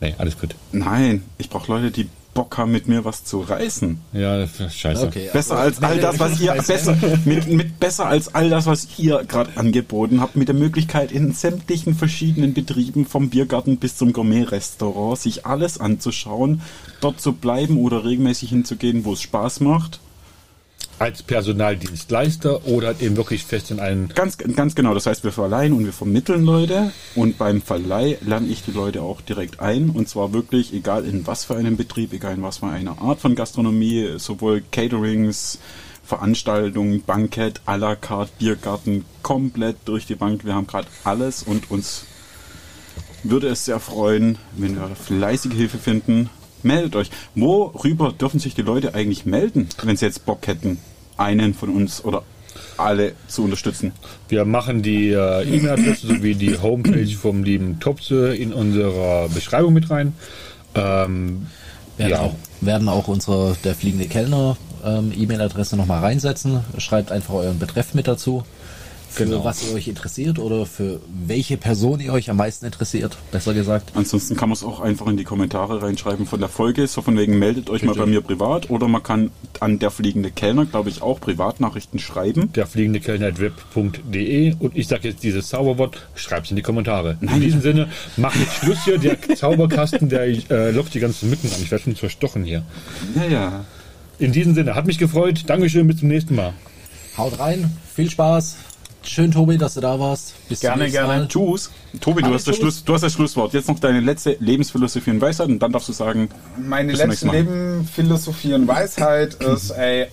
[0.00, 0.54] Nee, alles gut.
[0.72, 4.00] Nein, ich brauche Leute, die Bock haben, mit mir was zu reißen.
[4.12, 5.06] Ja, scheiße.
[5.06, 8.66] Okay, Besser also, als all das, was ihr besser mit, mit besser als all das,
[8.66, 13.96] was ihr gerade angeboten habt, mit der Möglichkeit in sämtlichen verschiedenen Betrieben vom Biergarten bis
[13.96, 16.60] zum Gourmet-Restaurant sich alles anzuschauen,
[17.00, 20.00] dort zu bleiben oder regelmäßig hinzugehen, wo es Spaß macht.
[20.98, 24.08] Als Personaldienstleister oder eben wirklich fest in einen.
[24.08, 24.94] Ganz, ganz genau.
[24.94, 26.92] Das heißt, wir verleihen und wir vermitteln Leute.
[27.14, 29.90] Und beim Verleih lerne ich die Leute auch direkt ein.
[29.90, 33.20] Und zwar wirklich, egal in was für einem Betrieb, egal in was für einer Art
[33.20, 35.58] von Gastronomie, sowohl Caterings,
[36.04, 40.44] Veranstaltungen, Bankett, à la carte, Biergarten, komplett durch die Bank.
[40.44, 42.04] Wir haben gerade alles und uns
[43.22, 46.28] würde es sehr freuen, wenn wir fleißige Hilfe finden.
[46.64, 47.10] Meldet euch.
[47.34, 50.78] Worüber dürfen sich die Leute eigentlich melden, wenn sie jetzt Bock hätten,
[51.16, 52.22] einen von uns oder
[52.76, 53.92] alle zu unterstützen.
[54.28, 59.90] Wir machen die äh, E-Mail-Adresse sowie die Homepage vom lieben Topse in unserer Beschreibung mit
[59.90, 60.14] rein.
[60.74, 61.46] Ähm,
[61.96, 62.20] Werden, ja.
[62.20, 66.60] auch, werden auch unsere, der fliegende Kellner, ähm, E-Mail-Adresse nochmal reinsetzen.
[66.78, 68.44] Schreibt einfach euren Betreff mit dazu.
[69.14, 69.44] Für Genau.
[69.44, 73.92] was ihr euch interessiert oder für welche Person ihr euch am meisten interessiert, besser gesagt.
[73.94, 76.88] Ansonsten kann man es auch einfach in die Kommentare reinschreiben von der Folge.
[76.88, 80.32] So von wegen meldet euch mal bei mir privat oder man kann an der fliegende
[80.32, 82.52] Kellner, glaube ich, auch Privatnachrichten schreiben.
[82.54, 87.16] der fliegende Kellner.web.de und ich sage jetzt dieses Zauberwort, schreib's in die Kommentare.
[87.20, 91.48] In diesem Sinne, mach jetzt Schluss hier, der Zauberkasten, der äh, lockt die ganzen Mücken
[91.52, 91.62] an.
[91.62, 92.64] Ich werde schon zerstochen hier.
[93.14, 93.64] Ja, ja.
[94.18, 95.44] In diesem Sinne, hat mich gefreut.
[95.46, 96.52] Dankeschön, bis zum nächsten Mal.
[97.16, 98.56] Haut rein, viel Spaß.
[99.06, 100.34] Schön, Tobi, dass du da warst.
[100.48, 101.20] Bis zum Gerne, nächsten gerne.
[101.20, 101.28] Mal.
[101.28, 101.70] Tschüss.
[102.00, 102.54] Tobi, du hast.
[102.54, 103.52] Schluss, du hast das Schlusswort.
[103.52, 107.26] Jetzt noch deine letzte Lebensphilosophie und Weisheit und dann darfst du sagen, Meine letzte nächsten
[107.26, 107.36] Mal.
[107.36, 110.06] Leben, Philosophie und Weisheit ist, ey,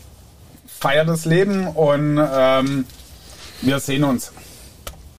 [0.67, 2.85] feier das Leben und ähm,
[3.61, 4.31] wir sehen uns.